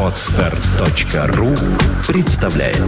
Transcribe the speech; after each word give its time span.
Отстар.ру 0.00 1.54
представляет 2.06 2.78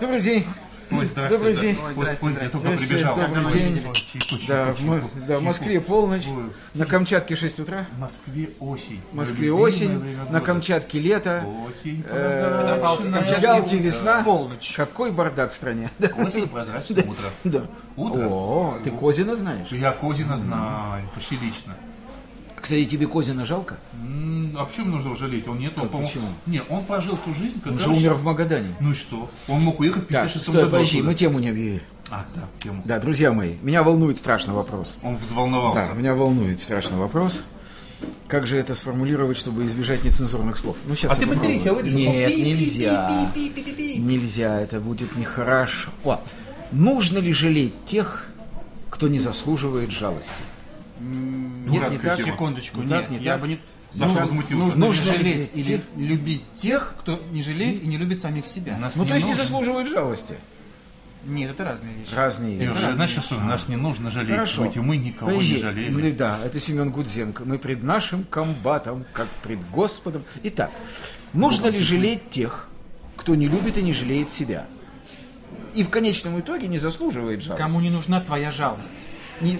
Добрый 0.00 0.20
день. 0.20 0.44
Ой, 0.90 1.06
здрасте. 1.06 1.36
Добрый 1.36 1.54
день. 1.54 1.78
Ой, 1.84 1.94
здрасте. 1.94 2.58
Прибежал. 2.88 3.16
Добрый 3.16 3.52
день. 3.52 3.74
Чайку, 3.82 3.94
чайку, 3.94 4.46
Да, 4.48 4.74
чайку, 4.74 5.10
да, 5.28 5.36
в. 5.38 5.42
Москве 5.42 5.80
полночь, 5.80 6.26
Ой. 6.28 6.44
на 6.74 6.86
Камчатке 6.86 7.36
6 7.36 7.60
утра, 7.60 7.86
В 7.96 8.00
Москве 8.00 8.50
осень. 8.60 9.00
в 9.12 9.14
Москве 9.16 9.52
осень, 9.52 10.16
на. 10.30 10.40
Камчатке 10.40 10.98
лето, 10.98 11.44
Осень 11.68 12.04
э, 12.08 12.68
прозрачная. 12.68 13.22
в 13.38 13.42
Ялте 13.42 13.78
весна. 13.78 14.22
Полночь. 14.22 14.74
Какой 14.76 15.10
бардак 15.12 15.52
в 15.52 15.56
стране. 15.56 15.90
Осень 16.18 16.48
прозрачное 16.48 17.02
утро. 17.04 17.26
Да. 17.44 17.66
Утро? 17.96 18.26
О, 18.28 18.78
ты 18.84 18.90
Козина 18.90 19.36
знаешь? 19.36 19.68
Я 19.70 19.92
Козина 19.92 20.36
знаю, 20.36 21.08
почти 21.14 21.36
лично. 21.36 21.74
Кстати, 22.60 22.84
тебе 22.86 23.06
Козина 23.06 23.44
жалко? 23.44 23.76
А 24.58 24.64
почему 24.64 24.86
нужно 24.92 25.08
его 25.08 25.14
жалеть? 25.16 25.46
Он 25.46 25.58
нет, 25.58 25.74
он, 25.76 25.82
Как 25.82 25.92
по-моему- 25.92 26.08
почему? 26.08 26.28
Не, 26.46 26.62
он 26.68 26.84
прожил 26.84 27.16
ту 27.24 27.32
жизнь, 27.34 27.56
Он 27.56 27.60
когда... 27.62 27.78
же 27.84 27.90
умер 27.90 28.14
в 28.14 28.24
Магадане. 28.24 28.74
Ну 28.80 28.90
и 28.90 28.94
что? 28.94 29.30
Он 29.46 29.60
мог 29.60 29.78
уехать 29.80 30.04
в 30.04 30.06
Так, 30.06 30.22
56 30.24 30.42
стой, 30.44 30.54
году. 30.64 30.70
подожди, 30.70 31.02
мы 31.02 31.14
тему 31.14 31.38
не 31.38 31.50
объявили. 31.50 31.82
А, 32.10 32.24
да, 32.34 32.42
тему. 32.58 32.82
Да, 32.84 32.98
друзья 33.00 33.32
мои, 33.32 33.54
меня 33.62 33.82
волнует 33.82 34.16
страшный 34.16 34.54
вопрос. 34.54 34.98
Он 35.02 35.14
Да, 35.14 35.20
взволновался. 35.20 35.92
меня 35.94 36.14
волнует 36.14 36.60
страшный 36.60 36.98
вопрос. 36.98 37.42
Как 38.28 38.46
же 38.46 38.56
это 38.58 38.74
сформулировать, 38.74 39.38
чтобы 39.38 39.64
избежать 39.66 40.04
нецензурных 40.04 40.58
слов? 40.58 40.76
Ну, 40.86 40.94
сейчас 40.94 41.12
А 41.12 41.16
ты 41.16 41.26
матерись, 41.26 41.62
я 41.62 41.72
выдержу. 41.72 41.96
Нет, 41.96 42.36
нельзя. 42.36 43.30
Нельзя, 43.98 44.60
это 44.60 44.80
будет 44.80 45.16
нехорошо. 45.16 45.90
О, 46.04 46.20
нужно 46.72 47.18
ли 47.18 47.32
жалеть 47.32 47.74
тех, 47.86 48.28
кто 48.90 49.08
не 49.08 49.18
заслуживает 49.18 49.90
жалости? 49.90 50.30
Нет, 51.00 51.90
не 51.90 51.98
так. 51.98 52.16
Секундочку, 52.20 52.82
Не 52.82 52.86
нет, 52.88 53.10
не 53.10 53.18
я 53.18 53.32
так. 53.32 53.40
бы 53.42 53.48
не... 53.48 53.58
Саша 53.90 54.04
Нужно- 54.08 54.20
возмутился. 54.20 54.64
Нужно, 54.66 54.86
Нужно 54.86 55.04
жалеть 55.04 55.54
ли 55.54 55.60
или 55.62 55.64
тех- 55.76 55.80
любить 55.96 56.42
тех, 56.54 56.96
кто 57.00 57.20
не 57.32 57.42
жалеет 57.42 57.82
и 57.82 57.86
не 57.86 57.96
любит 57.96 58.20
самих 58.20 58.46
себя. 58.46 58.76
Нас 58.76 58.94
Ну, 58.96 59.04
не 59.04 59.08
то 59.08 59.14
есть 59.14 59.26
не 59.26 59.34
заслуживает 59.34 59.88
жалости. 59.88 60.34
Нет, 61.26 61.50
это 61.50 61.64
разные 61.64 61.94
вещи. 61.94 62.14
Разные. 62.14 62.56
Вещи. 62.58 62.92
Знаешь, 62.92 63.10
что 63.10 63.40
нас 63.40 63.68
не 63.68 63.76
нужно 63.76 64.10
жалеть. 64.10 64.30
Хорошо. 64.30 64.64
Ведь 64.64 64.76
мы 64.76 64.96
никого 64.96 65.30
Подожди. 65.30 65.54
не 65.54 65.60
жалели. 65.60 65.90
Ну, 65.90 66.16
да, 66.16 66.38
это 66.44 66.60
Семен 66.60 66.90
Гудзенко. 66.90 67.44
Мы 67.44 67.58
пред 67.58 67.82
нашим 67.82 68.24
комбатом, 68.24 69.04
как 69.12 69.26
пред 69.42 69.68
Господом. 69.70 70.24
Итак, 70.44 70.70
нужно 71.32 71.66
ли 71.68 71.78
жалеть 71.80 72.30
тех, 72.30 72.68
кто 73.16 73.34
не 73.34 73.48
любит 73.48 73.76
и 73.76 73.82
не 73.82 73.92
жалеет 73.92 74.30
себя? 74.30 74.66
И 75.74 75.82
в 75.82 75.90
конечном 75.90 76.40
итоге 76.40 76.68
не 76.68 76.78
заслуживает 76.78 77.42
жалости. 77.42 77.62
Кому 77.62 77.80
не 77.80 77.90
нужна 77.90 78.20
твоя 78.20 78.50
жалость? 78.50 79.06
Не- 79.40 79.58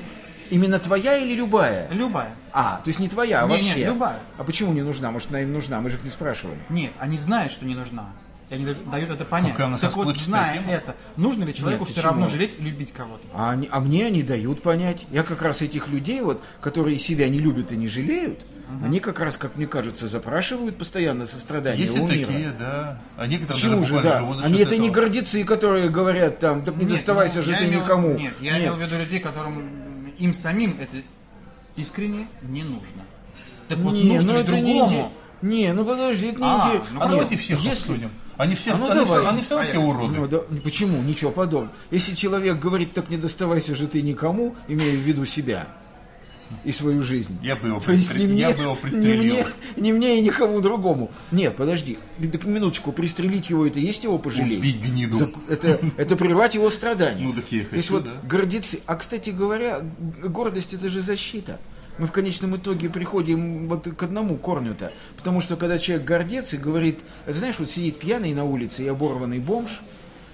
именно 0.51 0.79
твоя 0.79 1.19
или 1.19 1.35
любая? 1.35 1.89
Любая. 1.91 2.31
А, 2.53 2.81
то 2.83 2.89
есть 2.89 3.01
не 3.01 3.09
твоя, 3.09 3.43
а 3.43 3.47
Не, 3.47 3.53
вообще. 3.53 3.85
любая. 3.85 4.19
А 4.39 4.45
почему 4.45 4.73
не 4.73 4.83
нужна? 4.83 5.11
Может, 5.11 5.29
она 5.31 5.43
им 5.43 5.53
нужна? 5.53 5.81
Мы 5.81 5.91
же 5.91 5.97
их 5.97 6.05
не 6.05 6.11
спрашивали. 6.11 6.59
Нет, 6.71 6.93
они 6.99 7.19
знают, 7.19 7.53
что 7.53 7.67
не 7.67 7.75
нужна. 7.75 8.11
И 8.49 8.55
они 8.55 8.65
дают 8.65 9.11
это 9.11 9.25
понять. 9.25 9.53
Какая 9.57 9.77
так 9.77 9.97
вот, 9.97 10.17
зная 10.17 10.55
тема. 10.61 10.71
это, 10.71 10.95
нужно 11.17 11.43
ли 11.45 11.53
человеку 11.53 11.83
Нет, 11.85 11.91
все 11.93 12.01
почему? 12.03 12.13
равно 12.13 12.29
жалеть 12.29 12.57
и 12.59 12.63
любить 12.63 12.93
кого-то? 12.93 13.27
А, 13.35 13.51
они- 13.51 13.69
а 13.73 13.81
мне 13.81 14.07
они 14.07 14.23
дают 14.23 14.63
понять. 14.63 15.05
Я 15.11 15.25
как 15.25 15.43
раз 15.43 15.63
этих 15.63 15.89
людей, 15.89 16.21
вот, 16.21 16.41
которые 16.61 16.99
себя 17.01 17.29
не 17.29 17.41
любят 17.41 17.73
и 17.73 17.77
не 17.77 17.89
жалеют, 17.89 18.39
они 18.85 19.01
как 19.01 19.19
раз, 19.21 19.37
как 19.37 19.57
мне 19.57 19.67
кажется, 19.67 20.07
запрашивают 20.07 20.77
постоянно 20.79 21.27
сострадание 21.27 21.83
Есть 21.87 21.97
у 21.99 22.07
и 22.07 22.11
мира. 22.19 22.27
такие, 22.27 22.53
да. 22.59 23.01
А 23.17 23.27
некоторые 23.27 23.57
Почему 23.63 23.81
даже 23.81 23.95
же, 23.95 24.03
да? 24.03 24.19
Они 24.45 24.59
это 24.61 24.77
не 24.77 24.89
этого. 24.89 25.03
гордецы, 25.03 25.45
которые 25.45 25.89
говорят 25.89 26.39
там, 26.39 26.63
да 26.65 26.71
не 26.73 26.81
Нет, 26.85 26.89
доставайся 26.91 27.37
ну, 27.39 27.43
же 27.43 27.55
ты 27.57 27.65
имел- 27.65 27.81
никому. 27.83 28.15
Нет, 28.17 28.35
я 28.41 28.59
имел 28.61 28.75
в 28.75 28.81
виду 28.81 28.97
людей, 28.97 29.19
которым 29.21 29.63
им 30.19 30.33
самим 30.33 30.77
это 30.81 30.97
искренне 31.77 32.29
не 32.43 32.63
нужно. 32.63 33.03
Так 33.69 33.79
вот, 33.79 33.93
Не, 33.93 34.05
нужно 34.15 34.33
ну 34.35 34.39
не 34.39 34.45
другому? 34.45 34.91
иде- 34.91 35.11
Не, 35.49 35.73
ну 35.73 35.85
подожди, 35.85 36.27
это 36.29 36.39
не 36.41 36.45
А, 36.47 36.69
идея. 36.69 36.83
ну 36.93 37.01
А 37.01 37.05
Нет, 37.05 37.11
давайте 37.13 37.37
всех 37.37 37.59
если- 37.61 37.71
обсудим. 37.71 38.11
Они 38.37 38.55
все, 38.55 38.73
А 38.73 38.79
ну 38.79 38.87
они, 38.91 38.95
давай. 39.05 39.07
все, 39.21 39.29
они 39.29 39.43
все 39.43 39.55
равно 39.57 39.69
все 39.71 39.79
уроды. 39.79 40.15
Ну, 40.19 40.29
да, 40.29 40.39
почему? 40.63 41.03
Ничего 41.03 41.31
подобного. 41.31 41.73
Если 41.91 42.15
человек 42.15 42.59
говорит, 42.59 42.93
так 42.93 43.09
не 43.09 43.17
доставайся 43.17 43.75
же 43.75 43.87
ты 43.87 44.03
никому, 44.03 44.55
имея 44.69 44.93
в 44.93 45.01
виду 45.01 45.25
себя 45.25 45.67
и 46.65 46.71
свою 46.71 47.03
жизнь. 47.03 47.37
Я 47.43 47.57
бы 47.57 47.69
его 47.69 47.81
пристрелил. 47.81 48.31
не 48.35 48.41
Я 48.41 48.49
мне, 48.49 48.57
бы 48.57 48.63
его 48.63 48.73
не, 48.75 48.79
пристрелил. 48.81 49.35
мне, 49.35 49.47
не 49.77 49.93
мне 49.93 50.19
и 50.19 50.21
никому 50.21 50.61
другому. 50.61 51.11
Нет, 51.33 51.57
подожди. 51.57 51.99
Так 52.31 52.45
минуточку, 52.45 52.93
пристрелить 52.93 53.51
его, 53.51 53.67
это 53.67 53.81
есть 53.81 54.05
его 54.05 54.17
пожалеть? 54.19 54.61
Убить 54.61 54.81
гниду. 54.81 55.17
За- 55.17 55.31
Это, 55.49 55.81
это 55.97 56.15
прервать 56.15 56.55
его 56.55 56.71
страдания. 56.71 57.25
Ну, 57.25 57.33
так 57.33 57.45
я 57.51 57.63
и 57.63 57.65
То 57.65 57.75
есть 57.77 57.89
хочу, 57.89 57.95
вот 58.01 58.05
да. 58.05 58.13
гордецы. 58.29 58.81
А, 58.87 58.95
кстати 58.95 59.31
говоря, 59.31 59.83
гордость 60.23 60.73
это 60.75 60.89
же 60.89 61.01
защита. 61.03 61.59
Мы 61.99 62.07
в 62.07 62.13
конечном 62.13 62.57
итоге 62.57 62.91
приходим 62.91 63.69
вот 63.69 63.89
к 63.89 64.03
одному 64.03 64.37
корню-то. 64.37 64.93
Потому 65.17 65.41
что 65.41 65.57
когда 65.57 65.79
человек 65.79 66.07
гордец 66.07 66.53
и 66.53 66.59
говорит, 66.59 67.01
знаешь, 67.27 67.57
вот 67.59 67.71
сидит 67.71 67.99
пьяный 67.99 68.35
на 68.35 68.45
улице 68.45 68.85
и 68.85 68.89
оборванный 68.89 69.39
бомж, 69.39 69.81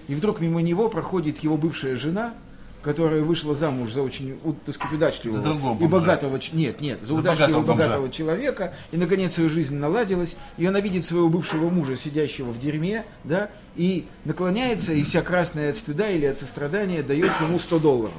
и 0.08 0.14
вдруг 0.14 0.40
мимо 0.40 0.60
него 0.60 0.88
проходит 0.88 1.38
его 1.38 1.56
бывшая 1.56 1.96
жена, 1.96 2.34
которая 2.82 3.22
вышла 3.22 3.54
замуж 3.54 3.92
за 3.92 4.02
очень, 4.02 4.38
так 4.66 4.74
сказать, 4.74 4.94
удачливого 4.94 5.78
и 5.80 5.86
богатого, 5.86 6.40
нет, 6.52 6.80
нет, 6.80 6.98
за, 7.00 7.06
За 7.06 7.14
удачливого 7.14 7.60
богатого 7.60 7.76
богатого 7.76 8.10
человека, 8.10 8.74
и 8.90 8.96
наконец 8.96 9.38
ее 9.38 9.48
жизнь 9.48 9.76
наладилась, 9.76 10.36
и 10.58 10.66
она 10.66 10.80
видит 10.80 11.04
своего 11.04 11.28
бывшего 11.28 11.70
мужа, 11.70 11.96
сидящего 11.96 12.50
в 12.50 12.58
дерьме, 12.58 13.04
да, 13.24 13.50
и 13.76 14.06
наклоняется, 14.24 14.92
и 14.92 15.04
вся 15.04 15.22
красная 15.22 15.70
от 15.70 15.76
стыда 15.76 16.10
или 16.10 16.26
от 16.26 16.38
сострадания 16.38 17.02
дает 17.02 17.30
ему 17.40 17.58
100 17.58 17.78
долларов. 17.78 18.12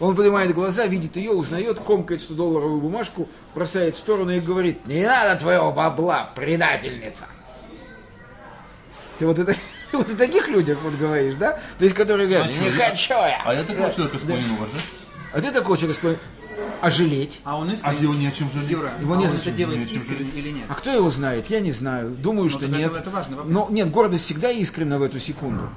Он 0.00 0.16
поднимает 0.16 0.54
глаза, 0.54 0.86
видит 0.86 1.16
ее, 1.16 1.30
узнает, 1.32 1.78
комкает 1.80 2.22
100-долларовую 2.22 2.80
бумажку, 2.80 3.28
бросает 3.54 3.96
в 3.96 3.98
сторону 3.98 4.30
и 4.30 4.40
говорит, 4.40 4.86
не 4.86 5.04
надо 5.06 5.38
твоего 5.38 5.70
бабла, 5.72 6.30
предательница. 6.34 7.26
Ты 9.18 9.26
вот 9.26 9.38
это... 9.38 9.54
Ты 9.90 9.98
вот 9.98 10.08
о 10.08 10.16
таких 10.16 10.48
людях 10.48 10.78
вот 10.84 10.94
говоришь, 10.94 11.34
да? 11.34 11.58
То 11.78 11.84
есть, 11.84 11.96
которые 11.96 12.28
говорят, 12.28 12.48
А 12.48 12.52
чё, 12.52 12.60
не 12.60 12.66
я- 12.76 12.90
хочу 12.90 13.12
я. 13.14 13.42
А 13.44 13.52
я 13.54 13.64
такого 13.64 13.88
Да. 13.88 13.92
человека 13.92 14.18
склонен 14.20 14.50
уважать. 14.52 14.80
А 15.32 15.40
ты 15.40 15.50
такой 15.50 15.76
человек 15.76 15.96
склонен... 15.96 16.18
А 16.80 16.90
жалеть? 16.90 17.40
А 17.44 17.58
он 17.58 17.70
А 17.70 17.72
искренне... 17.72 17.98
его 18.02 18.14
ни 18.14 18.26
о 18.26 18.30
чем 18.30 18.48
жалеть. 18.50 18.70
Юра, 18.70 18.92
Его 19.00 19.14
а 19.14 19.16
не 19.16 19.24
он 19.26 19.32
зачем, 19.32 19.48
это 19.48 19.56
делает 19.58 19.88
чем 19.90 20.00
искренне 20.00 20.30
или 20.36 20.50
нет? 20.50 20.64
А 20.68 20.74
кто 20.74 20.92
его 20.92 21.10
знает? 21.10 21.50
Я 21.50 21.58
не 21.60 21.72
знаю. 21.72 22.10
Думаю, 22.10 22.48
что 22.48 22.60
так 22.60 22.68
это- 22.70 22.78
нет. 22.78 22.92
это 22.96 23.10
важный 23.10 23.36
вопрос. 23.36 23.52
Но 23.52 23.66
нет, 23.68 23.90
гордость 23.90 24.24
всегда 24.26 24.50
искренна 24.52 24.98
в 24.98 25.02
эту 25.02 25.18
секунду. 25.18 25.68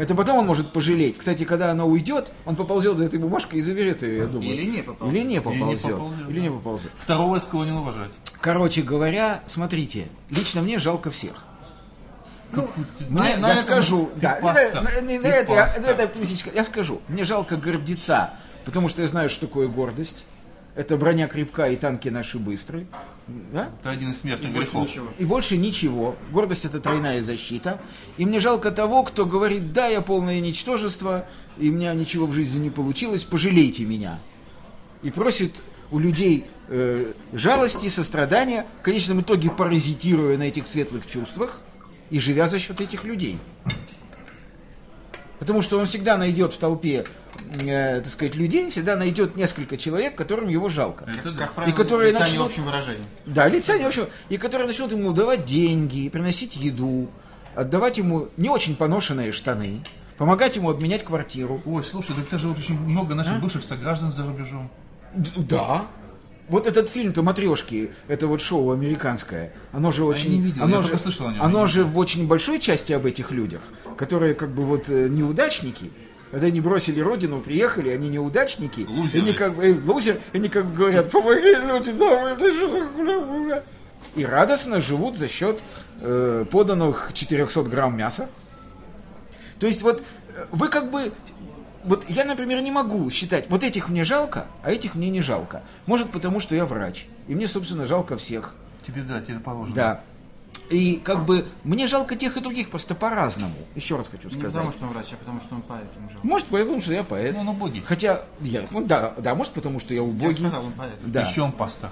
Это 0.00 0.14
потом 0.14 0.38
он 0.38 0.46
может 0.46 0.72
пожалеть. 0.72 1.18
Кстати, 1.18 1.44
когда 1.44 1.70
она 1.72 1.84
уйдет, 1.84 2.30
он 2.46 2.56
поползет 2.56 2.96
за 2.96 3.04
этой 3.04 3.18
бумажкой 3.18 3.58
и 3.58 3.62
заберет 3.62 4.00
ее, 4.00 4.16
я 4.16 4.24
думаю. 4.26 4.54
Или 4.54 4.64
не 4.64 4.82
поползет. 4.82 5.14
Или 5.14 5.24
не 5.24 5.40
поползет. 5.42 5.82
поползет, 5.92 6.30
Или 6.30 6.40
не 6.40 6.50
поползет. 6.50 6.90
Второго 6.96 7.34
я 7.34 7.40
склонен 7.42 7.74
уважать. 7.76 8.10
Короче 8.40 8.80
говоря, 8.80 9.42
смотрите, 9.46 10.08
лично 10.30 10.62
мне 10.62 10.78
жалко 10.78 11.10
всех. 11.10 11.44
На- 12.52 12.62
Мне, 13.10 13.36
на 13.36 13.48
я 13.48 13.52
этом 13.52 13.64
скажу, 13.64 14.08
да, 14.16 14.38
паста. 14.40 14.80
на- 14.80 14.90
на- 14.90 15.00
на- 15.02 15.20
на 15.20 15.26
это 15.26 15.52
я- 15.52 15.62
паста. 15.64 15.80
на 15.82 15.86
это 15.88 16.04
оптимистическое. 16.04 16.54
Я 16.54 16.64
скажу, 16.64 17.02
мне 17.08 17.24
жалко 17.24 17.56
гордеца, 17.58 18.30
потому 18.64 18.88
что 18.88 19.02
я 19.02 19.08
знаю, 19.08 19.28
что 19.28 19.46
такое 19.46 19.68
гордость. 19.68 20.24
Это 20.76 20.96
броня 20.96 21.28
крепка 21.28 21.66
и 21.66 21.76
танки 21.76 22.08
наши 22.08 22.38
быстрые. 22.38 22.86
Да? 23.52 23.70
Это 23.80 23.90
один 23.90 24.10
из 24.10 24.20
смертных 24.20 24.52
Больше 24.52 24.72
грехов. 24.72 24.88
ничего. 24.88 25.06
И 25.18 25.24
больше 25.24 25.56
ничего. 25.56 26.16
Гордость 26.30 26.64
это 26.64 26.80
тройная 26.80 27.22
защита. 27.22 27.80
И 28.16 28.24
мне 28.24 28.40
жалко 28.40 28.70
того, 28.70 29.02
кто 29.02 29.26
говорит, 29.26 29.72
да, 29.72 29.86
я 29.88 30.00
полное 30.00 30.40
ничтожество, 30.40 31.26
и 31.58 31.70
у 31.70 31.72
меня 31.72 31.94
ничего 31.94 32.26
в 32.26 32.32
жизни 32.32 32.58
не 32.58 32.70
получилось, 32.70 33.24
пожалейте 33.24 33.84
меня. 33.84 34.18
И 35.02 35.10
просит 35.10 35.54
у 35.90 35.98
людей 35.98 36.46
э, 36.68 37.12
жалости, 37.32 37.88
сострадания, 37.88 38.66
в 38.80 38.82
конечном 38.82 39.20
итоге 39.20 39.50
паразитируя 39.50 40.36
на 40.38 40.44
этих 40.44 40.66
светлых 40.66 41.06
чувствах 41.06 41.60
и 42.10 42.20
живя 42.20 42.48
за 42.48 42.58
счет 42.58 42.80
этих 42.80 43.04
людей. 43.04 43.38
Потому 45.40 45.62
что 45.62 45.78
он 45.78 45.86
всегда 45.86 46.16
найдет 46.18 46.52
в 46.52 46.58
толпе, 46.58 47.04
э, 47.64 48.00
так 48.02 48.12
сказать, 48.12 48.34
людей, 48.36 48.70
всегда 48.70 48.94
найдет 48.94 49.36
несколько 49.36 49.76
человек, 49.76 50.14
которым 50.14 50.48
его 50.48 50.68
жалко. 50.68 51.06
Это 51.10 51.32
да. 51.32 51.38
Как 51.38 51.54
правило, 51.54 51.74
которые 51.74 52.12
лица 52.12 52.20
не 52.20 52.24
начнут- 52.26 52.42
в 52.42 52.46
общем 52.50 52.64
выражении. 52.66 53.04
Да, 53.26 53.48
лица 53.48 53.76
не 53.78 53.84
в 53.84 53.88
общем, 53.88 54.06
и 54.28 54.36
которые 54.36 54.66
начнут 54.68 54.92
ему 54.92 55.12
давать 55.12 55.46
деньги, 55.46 56.08
приносить 56.10 56.56
еду, 56.56 57.10
отдавать 57.56 57.98
ему 57.98 58.28
не 58.36 58.50
очень 58.50 58.76
поношенные 58.76 59.32
штаны, 59.32 59.80
помогать 60.18 60.56
ему 60.56 60.68
обменять 60.70 61.04
квартиру. 61.04 61.62
Ой, 61.64 61.82
слушай, 61.82 62.14
так 62.14 62.26
это 62.26 62.36
же 62.38 62.48
вот 62.48 62.58
очень 62.58 62.78
много 62.78 63.14
наших 63.14 63.40
бывших 63.40 63.64
сограждан 63.64 64.12
за 64.12 64.24
рубежом. 64.26 64.70
Да. 65.36 65.86
Вот 66.50 66.66
этот 66.66 66.88
фильм-то 66.88 67.22
«Матрешки», 67.22 67.90
это 68.08 68.26
вот 68.26 68.40
шоу 68.40 68.72
американское, 68.72 69.52
оно 69.72 69.92
же 69.92 70.04
очень... 70.04 70.32
не 70.32 70.40
видел, 70.40 70.64
оно 70.64 70.76
я 70.76 70.82
же, 70.82 70.98
слышал 70.98 71.28
о 71.28 71.32
нем, 71.32 71.42
Оно 71.42 71.60
я 71.60 71.66
же 71.66 71.84
в 71.84 71.96
очень 71.96 72.26
большой 72.26 72.58
части 72.58 72.92
об 72.92 73.06
этих 73.06 73.30
людях, 73.30 73.62
которые 73.96 74.34
как 74.34 74.50
бы 74.50 74.64
вот 74.64 74.90
э, 74.90 75.08
неудачники, 75.08 75.90
когда 76.30 76.48
они 76.48 76.60
бросили 76.60 77.00
родину, 77.00 77.40
приехали, 77.40 77.88
они 77.90 78.08
неудачники, 78.08 78.80
Лузеры. 78.88 79.24
они 79.24 79.32
как 79.32 79.54
бы, 79.54 79.64
э, 79.64 79.74
лузер, 79.84 80.20
они 80.32 80.48
как 80.48 80.66
бы 80.66 80.76
говорят, 80.76 81.10
помоги 81.10 81.54
люди, 81.54 81.92
да, 81.92 82.32
это 82.32 82.52
что 82.52 82.68
такое?» 82.68 83.64
и 84.14 84.24
радостно 84.24 84.80
живут 84.80 85.16
за 85.16 85.28
счет 85.28 85.60
э, 86.00 86.44
поданных 86.50 87.12
400 87.14 87.62
грамм 87.62 87.96
мяса. 87.96 88.28
То 89.58 89.66
есть 89.66 89.82
вот 89.82 90.02
э, 90.34 90.46
вы 90.50 90.68
как 90.68 90.90
бы... 90.90 91.12
Вот 91.84 92.04
я, 92.08 92.24
например, 92.24 92.60
не 92.60 92.70
могу 92.70 93.08
считать, 93.10 93.48
вот 93.48 93.64
этих 93.64 93.88
мне 93.88 94.04
жалко, 94.04 94.46
а 94.62 94.70
этих 94.70 94.94
мне 94.94 95.08
не 95.10 95.20
жалко. 95.22 95.62
Может, 95.86 96.10
потому 96.10 96.40
что 96.40 96.54
я 96.54 96.66
врач. 96.66 97.06
И 97.26 97.34
мне, 97.34 97.48
собственно, 97.48 97.86
жалко 97.86 98.16
всех. 98.16 98.54
Тебе, 98.86 99.02
да, 99.02 99.20
тебе 99.20 99.38
положено. 99.40 99.74
Да. 99.76 100.00
И 100.68 101.00
как 101.02 101.24
бы 101.24 101.48
мне 101.64 101.86
жалко 101.88 102.16
тех 102.16 102.36
и 102.36 102.40
других 102.40 102.70
просто 102.70 102.94
по-разному. 102.94 103.54
Еще 103.74 103.96
раз 103.96 104.08
хочу 104.08 104.28
Не 104.28 104.34
сказать. 104.34 104.52
потому, 104.52 104.72
что 104.72 104.84
он 104.84 104.90
врач, 104.92 105.06
а 105.12 105.16
потому, 105.16 105.40
что 105.40 105.54
он 105.56 105.62
поэт. 105.62 105.86
ему 105.96 106.08
жалко. 106.10 106.26
Может, 106.26 106.46
потому 106.48 106.80
что 106.80 106.92
я 106.92 107.02
поэт. 107.02 107.34
Ну, 107.34 107.40
он 107.40 107.48
убогий. 107.48 107.82
Хотя, 107.84 108.22
я, 108.40 108.62
ну 108.70 108.84
да, 108.84 109.14
да, 109.18 109.34
может, 109.34 109.52
потому 109.52 109.80
что 109.80 109.94
я 109.94 110.00
Я 110.00 110.06
убогий. 110.06 110.34
сказал, 110.34 110.66
он 110.66 110.72
поэт. 110.72 110.92
Да. 111.06 111.22
Еще 111.22 111.42
он 111.42 111.52
пастор. 111.52 111.90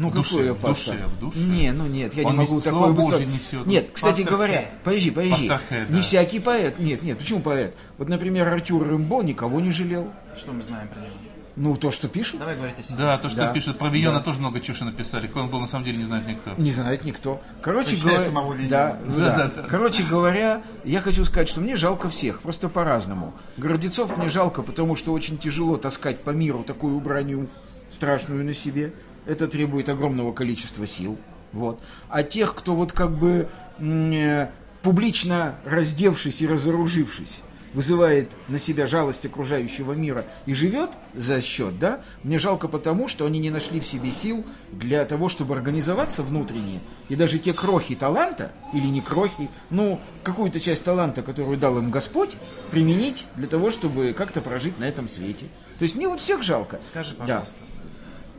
Ну, 0.00 0.08
В 0.08 0.14
душе, 0.14 0.30
какой 0.30 0.46
я 0.46 0.52
в 0.54 0.58
пастор? 0.58 0.94
душе, 0.94 1.06
в 1.08 1.20
душе. 1.20 1.38
Не, 1.40 1.72
ну 1.72 1.86
нет, 1.86 2.14
я 2.14 2.24
Он 2.26 2.32
не 2.32 2.38
могу 2.38 2.54
высот- 2.58 2.94
Божье 2.94 3.26
несет. 3.26 3.66
Нет, 3.66 3.90
кстати 3.92 4.20
Пастор 4.22 4.34
говоря, 4.34 4.58
Хэ. 4.60 4.66
подожди, 4.82 5.10
подожди. 5.10 5.48
Пастор 5.48 5.68
Хэ, 5.68 5.86
Не 5.90 5.96
да. 5.96 6.02
всякий 6.02 6.40
поэт. 6.40 6.78
Нет, 6.78 7.02
нет, 7.02 7.18
почему 7.18 7.40
поэт? 7.40 7.74
Вот, 7.98 8.08
например, 8.08 8.48
Артюр 8.48 8.82
Рымбо 8.88 9.22
никого 9.22 9.60
не 9.60 9.70
жалел. 9.70 10.10
Что 10.38 10.52
мы 10.52 10.62
знаем 10.62 10.88
про 10.88 11.00
него? 11.00 11.10
Ну, 11.56 11.76
то, 11.76 11.90
что 11.90 12.08
пишут, 12.08 12.40
Давай 12.40 12.56
говорить 12.56 12.78
о 12.78 12.82
себе. 12.82 12.96
Да, 12.96 13.18
то, 13.18 13.28
что 13.28 13.36
Да. 13.38 13.52
пишет 13.52 13.76
про 13.76 13.88
Вийона, 13.88 14.18
Да. 14.18 14.24
тоже 14.24 14.38
много 14.38 14.60
чуши 14.60 14.84
написали. 14.84 15.26
Кто 15.26 15.40
он 15.40 15.50
был, 15.50 15.60
на 15.60 15.66
самом 15.66 15.84
деле, 15.84 15.98
не 15.98 16.04
знает 16.04 16.26
никто. 16.26 16.52
не 16.56 16.70
знает 16.70 17.04
никто. 17.04 17.38
Короче 17.60 17.96
говоря, 17.96 18.20
самого 18.20 18.54
да, 18.70 18.96
Да, 19.06 19.14
да. 19.18 19.36
да, 19.36 19.50
да. 19.54 19.62
Короче 19.68 20.02
говоря, 20.04 20.62
я 20.84 21.02
хочу 21.02 21.24
сказать, 21.26 21.50
что 21.50 21.60
мне 21.60 21.76
жалко 21.76 22.08
всех, 22.08 22.40
просто 22.40 22.70
по-разному. 22.70 23.34
Гордецов 23.58 24.16
мне 24.16 24.30
жалко, 24.30 24.62
потому 24.62 24.96
что 24.96 25.12
очень 25.12 25.36
тяжело 25.36 25.76
таскать 25.76 26.20
по 26.20 26.30
миру 26.30 26.62
такую 26.62 26.98
броню 27.00 27.48
страшную 27.90 28.44
на 28.44 28.54
себе. 28.54 28.92
Это 29.26 29.48
требует 29.48 29.88
огромного 29.88 30.32
количества 30.32 30.86
сил. 30.86 31.18
Вот. 31.52 31.80
А 32.08 32.22
тех, 32.22 32.54
кто 32.54 32.74
вот 32.74 32.92
как 32.92 33.16
бы 33.16 33.48
э, 33.78 34.48
публично 34.82 35.56
раздевшись 35.64 36.42
и 36.42 36.46
разоружившись, 36.46 37.42
вызывает 37.74 38.30
на 38.48 38.58
себя 38.58 38.86
жалость 38.86 39.24
окружающего 39.26 39.92
мира 39.92 40.24
и 40.46 40.54
живет 40.54 40.90
за 41.14 41.40
счет, 41.40 41.78
да, 41.78 42.00
мне 42.22 42.38
жалко 42.38 42.68
потому, 42.68 43.08
что 43.08 43.26
они 43.26 43.38
не 43.38 43.50
нашли 43.50 43.80
в 43.80 43.86
себе 43.86 44.10
сил 44.10 44.44
для 44.72 45.04
того, 45.04 45.28
чтобы 45.28 45.54
организоваться 45.54 46.22
внутренне, 46.22 46.80
и 47.08 47.16
даже 47.16 47.38
те 47.38 47.52
крохи 47.52 47.94
таланта, 47.94 48.52
или 48.72 48.86
не 48.86 49.00
крохи, 49.00 49.50
ну, 49.70 50.00
какую-то 50.24 50.60
часть 50.60 50.84
таланта, 50.84 51.22
которую 51.22 51.58
дал 51.58 51.78
им 51.78 51.90
Господь, 51.90 52.30
применить 52.70 53.24
для 53.36 53.46
того, 53.46 53.70
чтобы 53.70 54.14
как-то 54.14 54.40
прожить 54.40 54.78
на 54.78 54.84
этом 54.84 55.08
свете. 55.08 55.46
То 55.78 55.84
есть 55.84 55.94
мне 55.94 56.08
вот 56.08 56.20
всех 56.20 56.42
жалко. 56.42 56.80
Скажи, 56.88 57.14
Да. 57.26 57.44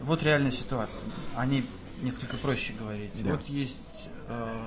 Вот 0.03 0.23
реальная 0.23 0.51
ситуация. 0.51 1.07
Они 1.35 1.65
несколько 2.01 2.37
проще 2.37 2.73
говорить. 2.73 3.11
Да. 3.23 3.31
Вот 3.31 3.47
есть 3.47 4.09
э, 4.27 4.65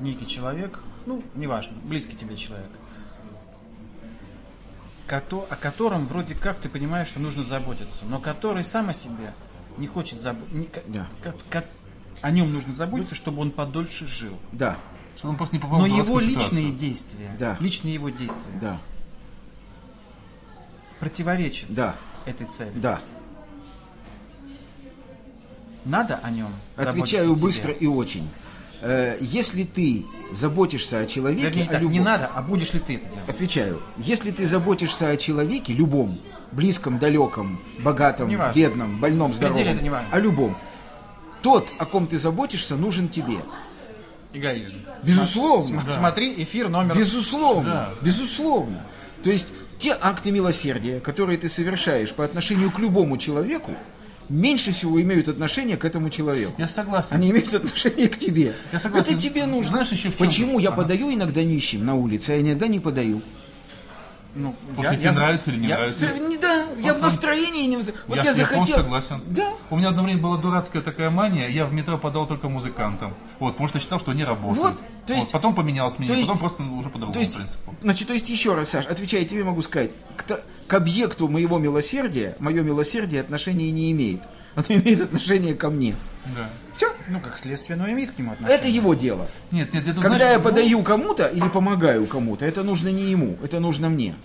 некий 0.00 0.26
человек, 0.26 0.80
ну, 1.06 1.22
неважно, 1.34 1.76
близкий 1.84 2.16
тебе 2.16 2.36
человек, 2.36 2.70
кото- 5.06 5.46
о 5.50 5.56
котором 5.56 6.06
вроде 6.06 6.34
как 6.34 6.58
ты 6.60 6.68
понимаешь, 6.68 7.08
что 7.08 7.18
нужно 7.20 7.42
заботиться, 7.42 8.04
но 8.04 8.20
который 8.20 8.64
сам 8.64 8.88
о 8.90 8.92
себе 8.94 9.32
не 9.76 9.86
хочет 9.86 10.20
заботиться. 10.20 10.82
Да. 10.86 11.06
О 12.20 12.30
нем 12.30 12.52
нужно 12.52 12.72
заботиться, 12.72 13.14
чтобы 13.14 13.40
он 13.42 13.50
подольше 13.52 14.06
жил. 14.08 14.36
Да, 14.52 14.76
Что 15.16 15.28
он 15.28 15.36
просто 15.36 15.54
не 15.56 15.60
попал 15.62 15.78
Но 15.80 15.84
в 15.84 15.88
его 15.96 16.18
личные 16.20 16.38
ситуацию. 16.66 16.72
действия, 16.76 17.36
Да. 17.38 17.56
личные 17.60 17.94
его 17.94 18.08
действия 18.10 18.58
да, 18.60 18.80
противоречат 21.00 21.72
да, 21.72 21.96
этой 22.26 22.46
цели. 22.46 22.72
да. 22.76 23.00
Надо 25.84 26.20
о 26.22 26.30
нем 26.30 26.48
Отвечаю 26.76 27.34
быстро 27.36 27.72
тебе? 27.72 27.84
и 27.84 27.86
очень. 27.86 28.28
Э, 28.80 29.16
Если 29.20 29.64
ты 29.64 30.04
заботишься 30.32 31.00
о 31.00 31.06
человеке, 31.06 31.42
Вернее, 31.48 31.64
о 31.64 31.72
так, 31.72 31.82
не 31.82 31.88
любом- 31.88 32.04
надо, 32.04 32.30
а 32.34 32.42
будешь 32.42 32.72
ли 32.72 32.80
ты 32.80 32.94
это 32.96 33.06
делать? 33.12 33.28
Отвечаю. 33.28 33.82
Если 33.96 34.30
ты 34.30 34.46
заботишься 34.46 35.08
о 35.10 35.16
человеке, 35.16 35.72
любом, 35.72 36.18
близком, 36.52 36.98
далеком, 36.98 37.60
богатом, 37.80 38.28
Неважно. 38.28 38.54
бедном, 38.58 39.00
больном, 39.00 39.34
здоровом, 39.34 39.62
это 39.62 39.82
не 39.82 39.90
важно. 39.90 40.08
о 40.12 40.18
любом, 40.20 40.56
тот, 41.42 41.68
о 41.78 41.86
ком 41.86 42.06
ты 42.06 42.18
заботишься, 42.18 42.76
нужен 42.76 43.08
тебе. 43.08 43.38
Эгоизм. 44.32 44.74
Безусловно. 45.02 45.80
См- 45.80 45.90
Смотри 45.92 46.34
эфир 46.42 46.68
номер... 46.68 46.96
Безусловно. 46.96 47.70
Да. 47.70 47.94
Безусловно. 48.02 48.84
То 49.24 49.30
есть 49.30 49.46
те 49.78 49.96
акты 50.00 50.30
милосердия, 50.30 51.00
которые 51.00 51.38
ты 51.38 51.48
совершаешь 51.48 52.12
по 52.12 52.24
отношению 52.24 52.70
к 52.70 52.78
любому 52.78 53.16
человеку, 53.16 53.72
меньше 54.28 54.72
всего 54.72 55.00
имеют 55.00 55.28
отношение 55.28 55.76
к 55.76 55.84
этому 55.84 56.10
человеку. 56.10 56.52
Я 56.58 56.68
согласен. 56.68 57.08
Они 57.16 57.30
имеют 57.30 57.52
отношение 57.54 58.08
к 58.08 58.18
тебе. 58.18 58.52
Я 58.72 58.78
согласен. 58.78 59.12
Это 59.12 59.20
тебе 59.22 59.46
нужно. 59.46 59.70
Знаешь, 59.70 59.90
еще 59.92 60.08
в 60.10 60.16
чем- 60.16 60.26
Почему 60.26 60.58
я 60.58 60.68
Ага. 60.68 60.82
подаю 60.82 61.12
иногда 61.12 61.42
нищим 61.42 61.84
на 61.84 61.94
улице, 61.94 62.30
а 62.30 62.40
иногда 62.40 62.66
не 62.68 62.80
подаю? 62.80 63.22
Ну, 64.38 64.54
После 64.76 64.96
тебе 64.96 65.10
нравится 65.10 65.50
или 65.50 65.60
не 65.60 65.66
нравится? 65.68 66.00
Це- 66.06 66.18
не- 66.18 66.38
Да, 66.38 66.66
я 66.80 66.94
в 66.94 67.02
настроении 67.02 67.66
не... 67.66 67.76
Вот 67.76 68.16
я, 68.16 68.22
я, 68.22 68.32
захотел... 68.34 68.48
полностью 68.54 68.76
согласен. 68.82 69.20
Да. 69.26 69.48
У 69.70 69.76
меня 69.76 69.88
одно 69.88 70.02
время 70.04 70.20
была 70.22 70.36
дурацкая 70.36 70.82
такая 70.82 71.10
мания, 71.10 71.48
я 71.48 71.64
в 71.66 71.72
метро 71.72 71.98
подал 71.98 72.26
только 72.26 72.48
музыкантам. 72.48 73.14
Вот, 73.40 73.52
потому 73.52 73.68
что 73.68 73.80
считал, 73.80 73.98
что 73.98 74.12
они 74.12 74.24
работают. 74.24 74.76
Вот, 74.78 75.06
то 75.06 75.12
есть- 75.14 75.26
Вот, 75.26 75.32
потом 75.32 75.54
поменялось 75.54 75.98
мнение, 75.98 76.16
есть- 76.18 76.28
потом 76.28 76.38
просто 76.38 76.62
уже 76.62 76.88
по 76.90 76.98
другому 76.98 77.18
есть, 77.20 77.34
принципу. 77.34 77.74
значит, 77.82 78.06
то 78.08 78.14
есть 78.14 78.28
еще 78.30 78.54
раз, 78.54 78.68
Саш, 78.68 78.86
отвечая 78.86 79.24
тебе, 79.24 79.42
могу 79.44 79.62
сказать, 79.62 79.90
к, 80.16 80.40
к 80.68 80.74
объекту 80.74 81.28
моего 81.28 81.58
милосердия, 81.58 82.36
мое 82.38 82.62
милосердие 82.62 83.20
отношения 83.20 83.70
не 83.72 83.90
имеет. 83.92 84.20
Оно 84.58 84.80
имеет 84.80 85.00
отношение 85.02 85.54
ко 85.54 85.70
мне. 85.70 85.94
Да. 86.34 86.50
Все. 86.72 86.92
Ну, 87.08 87.20
как 87.20 87.38
следствие, 87.38 87.76
но 87.76 87.88
имеет 87.88 88.10
к 88.10 88.18
нему 88.18 88.32
отношение. 88.32 88.58
Это 88.58 88.66
его 88.66 88.92
дело. 88.94 89.28
Нет, 89.52 89.72
нет, 89.72 89.86
это 89.86 90.00
Когда 90.00 90.18
знаешь, 90.18 90.32
я 90.32 90.38
ну, 90.38 90.44
подаю 90.44 90.82
кому-то 90.82 91.26
или 91.28 91.48
помогаю 91.48 92.06
кому-то, 92.08 92.44
это 92.44 92.64
нужно 92.64 92.88
не 92.88 93.04
ему, 93.04 93.38
это 93.40 93.60
нужно 93.60 93.88
мне. 93.88 94.16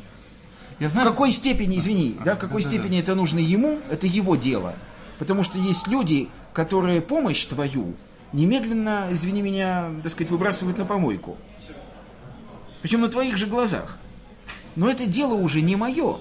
я 0.79 0.87
В 0.87 0.91
знаешь, 0.91 1.09
какой 1.09 1.31
степени, 1.31 1.77
извини, 1.77 2.17
да, 2.25 2.33
в 2.33 2.39
какой 2.39 2.63
да-да-да. 2.63 2.81
степени 2.81 2.99
это 2.99 3.13
нужно 3.13 3.37
ему, 3.37 3.79
это 3.91 4.07
его 4.07 4.35
дело. 4.35 4.73
Потому 5.19 5.43
что 5.43 5.59
есть 5.59 5.87
люди, 5.87 6.29
которые 6.51 7.01
помощь 7.01 7.45
твою 7.45 7.93
немедленно, 8.31 9.09
извини 9.11 9.43
меня, 9.43 9.91
так 10.01 10.11
сказать, 10.11 10.31
выбрасывают 10.31 10.79
на 10.79 10.85
помойку. 10.85 11.37
Причем 12.81 13.01
на 13.01 13.07
твоих 13.07 13.37
же 13.37 13.45
глазах. 13.45 13.99
Но 14.75 14.89
это 14.89 15.05
дело 15.05 15.35
уже 15.35 15.61
не 15.61 15.75
мое. 15.75 16.17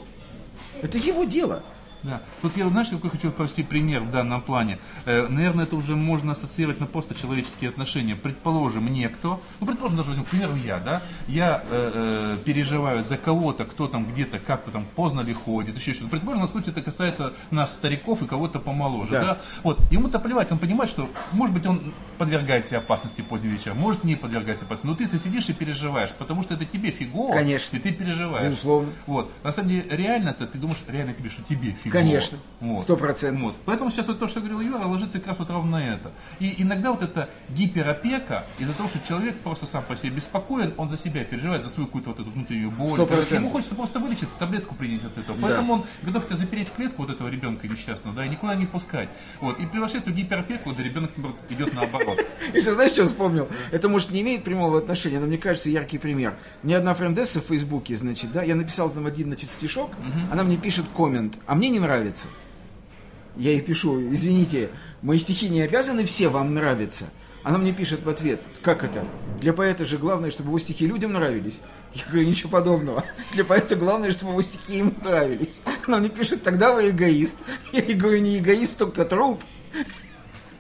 Это 0.83 0.99
его 0.99 1.25
дело. 1.25 1.63
Да. 2.03 2.21
Тут 2.41 2.57
я, 2.57 2.69
знаешь, 2.69 2.89
какой 2.89 3.11
хочу 3.11 3.31
привести 3.31 3.63
пример 3.63 4.01
в 4.01 4.11
данном 4.11 4.41
плане. 4.43 4.79
Э, 5.05 5.27
наверное, 5.29 5.65
это 5.65 5.77
уже 5.77 5.95
можно 5.97 6.33
ассоциировать 6.33 6.81
на 6.81 6.87
просто 6.87 7.15
человеческие 7.15 7.71
отношения. 7.71 8.17
Предположим, 8.17 8.93
некто, 8.93 9.39
ну, 9.61 9.67
предположим, 9.67 9.97
даже 9.97 10.09
возьмем, 10.09 10.25
к 10.25 10.29
примеру, 10.29 10.55
я, 10.57 10.79
да, 10.79 11.03
я 11.29 11.63
э, 11.71 11.91
э, 11.95 12.39
переживаю 12.45 13.03
за 13.03 13.17
кого-то, 13.17 13.65
кто 13.65 13.87
там 13.87 14.05
где-то, 14.11 14.39
как-то 14.39 14.71
там 14.71 14.87
поздно 14.97 15.21
ли 15.21 15.33
ходит, 15.33 15.77
еще 15.77 15.95
что-то. 15.95 16.11
Предположим, 16.11 16.43
на 16.43 16.49
случай 16.49 16.71
это 16.71 16.83
касается 16.83 17.35
нас, 17.51 17.73
стариков, 17.73 18.23
и 18.23 18.27
кого-то 18.27 18.59
помоложе, 18.59 19.13
Да. 19.13 19.25
да. 19.25 19.39
Вот, 19.63 19.81
ему-то 19.93 20.19
плевать, 20.19 20.51
он 20.51 20.59
понимает, 20.59 20.91
что, 20.91 21.09
может 21.33 21.55
быть, 21.55 21.67
он 21.67 21.95
подвергает 22.19 22.67
себя 22.67 22.79
опасности 22.79 23.23
поздним 23.23 23.53
вечером, 23.53 23.79
может, 23.79 24.05
не 24.05 24.17
подвергает 24.17 24.59
себя 24.59 24.67
опасности, 24.67 25.03
но 25.03 25.09
ты 25.09 25.19
сидишь 25.19 25.49
и 25.49 25.53
переживаешь, 25.53 26.11
потому 26.19 26.43
что 26.43 26.55
это 26.55 26.65
тебе 26.65 26.91
фигово, 26.91 27.35
Конечно. 27.35 27.77
и 27.77 27.81
ты 27.81 27.93
переживаешь. 27.93 28.51
Безусловно. 28.51 28.91
Вот. 29.07 29.33
На 29.45 29.53
самом 29.53 29.71
деле, 29.71 29.85
реально-то 29.89 30.47
ты 30.47 30.59
думаешь, 30.59 30.83
реально 30.89 31.15
тебе, 31.15 31.29
что 31.31 31.43
тебе 31.43 31.73
фигово. 31.73 31.92
Конечно. 31.93 32.39
Вот. 32.61 32.83
Сто 32.85 32.97
процентов. 32.97 33.43
Вот. 33.43 33.55
Поэтому 33.65 33.91
сейчас 33.91 34.07
вот 34.07 34.21
то, 34.21 34.29
что 34.29 34.41
говорил 34.41 34.61
Юра, 34.61 34.85
ложится 34.87 35.19
как 35.19 35.29
раз 35.29 35.39
вот 35.41 35.51
ровно 35.51 35.73
на 35.73 35.95
это. 35.95 36.13
И 36.39 36.63
иногда 36.63 36.93
вот 36.93 37.03
эта 37.03 37.29
гиперопека, 37.49 38.45
из-за 38.59 38.75
того, 38.75 38.89
что 38.89 39.01
человек 39.01 39.37
просто 39.41 39.67
сам 39.67 39.83
по 39.83 39.97
себе 39.97 40.11
беспокоен, 40.11 40.73
он 40.77 40.89
за 40.89 40.97
себя 40.97 41.25
переживает, 41.25 41.65
за 41.65 41.71
свою 41.71 41.89
какую-то 41.89 42.11
вот 42.11 42.21
эту 42.21 42.31
внутреннюю 42.31 42.71
боль. 42.71 42.91
Сто 42.91 43.07
процентов. 43.07 43.33
Ему 43.33 43.49
хочется 43.51 43.75
просто 43.75 43.99
вылечиться, 43.99 44.39
таблетку 44.39 44.75
принять 44.77 45.05
от 45.05 45.19
этого. 45.19 45.37
Поэтому 45.41 45.73
он 45.75 45.85
готов 46.03 46.27
тебя 46.27 46.37
запереть 46.37 46.69
в 46.69 46.73
клетку 46.73 47.03
вот 47.03 47.11
этого 47.11 47.29
ребенка 47.29 47.67
несчастного, 47.67 48.15
да, 48.17 48.25
и 48.25 48.29
никуда 48.29 48.55
не 48.55 48.67
пускать. 48.67 49.09
Вот. 49.41 49.59
И 49.59 49.67
превращается 49.67 50.11
в 50.11 50.15
гиперопеку, 50.15 50.73
да 50.73 50.83
ребенок 50.83 51.11
идет 51.51 51.75
наоборот. 51.75 52.25
Я 52.55 52.61
сейчас, 52.61 52.75
знаешь, 52.75 52.93
что 52.93 53.07
вспомнил? 53.07 53.49
Это, 53.73 53.89
может, 53.89 54.11
не 54.11 54.21
имеет 54.21 54.45
прямого 54.45 54.79
отношения, 54.79 55.19
но 55.19 55.27
мне 55.27 55.39
кажется, 55.39 55.69
яркий 55.69 55.99
пример. 55.99 56.35
Мне 56.63 56.77
одна 56.77 56.95
френдесса 56.95 57.41
в 57.41 57.47
Фейсбуке, 57.47 57.97
значит, 57.97 58.31
да, 58.31 58.43
я 58.43 58.55
написал 58.55 58.91
там 58.91 59.07
один, 59.07 59.27
значит, 59.27 59.51
стишок, 59.51 59.91
она 60.31 60.45
мне 60.45 60.57
пишет 60.57 60.87
коммент, 60.97 61.39
а 61.47 61.55
мне 61.55 61.69
не 61.71 61.81
нравится. 61.83 62.27
Я 63.37 63.51
ей 63.53 63.61
пишу, 63.61 64.01
извините, 64.13 64.71
мои 65.03 65.19
стихи 65.19 65.49
не 65.49 65.61
обязаны 65.63 66.05
все 66.07 66.29
вам 66.29 66.55
нравиться. 66.55 67.07
Она 67.45 67.59
мне 67.59 67.73
пишет 67.73 68.03
в 68.05 68.09
ответ, 68.09 68.41
как 68.63 68.85
это? 68.85 69.05
Для 69.41 69.53
поэта 69.53 69.85
же 69.85 69.99
главное, 69.99 70.31
чтобы 70.31 70.51
его 70.51 70.59
стихи 70.61 70.87
людям 70.87 71.13
нравились. 71.13 71.61
Я 71.93 72.05
говорю, 72.07 72.29
ничего 72.29 72.51
подобного. 72.51 73.05
Для 73.33 73.45
поэта 73.45 73.75
главное, 73.77 74.13
чтобы 74.13 74.33
его 74.33 74.43
стихи 74.43 74.79
ему 74.79 74.93
нравились. 75.05 75.61
Она 75.87 75.99
мне 75.99 76.09
пишет, 76.09 76.43
тогда 76.45 76.73
вы 76.73 76.91
эгоист. 76.91 77.37
Я 77.73 77.81
ей 77.83 77.95
говорю, 77.95 78.21
не 78.21 78.39
эгоист, 78.39 78.79
только 78.79 79.05
труп. 79.05 79.43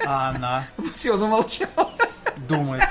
А 0.04 0.30
она 0.30 0.66
Все, 0.94 1.16
замолчал. 1.16 1.68
думает. 2.48 2.82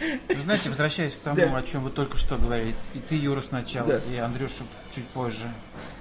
Вы 0.00 0.40
знаете, 0.42 0.68
возвращаясь 0.70 1.14
к 1.14 1.20
тому, 1.20 1.36
Да. 1.36 1.56
о 1.56 1.62
чем 1.62 1.82
вы 1.82 1.90
только 1.90 2.16
что 2.16 2.36
говорили, 2.36 2.74
и 2.94 2.98
ты, 2.98 3.16
Юра, 3.16 3.40
сначала, 3.42 3.88
Да. 3.88 4.00
и 4.10 4.16
Андрюша 4.16 4.64
чуть 4.94 5.06
позже, 5.08 5.44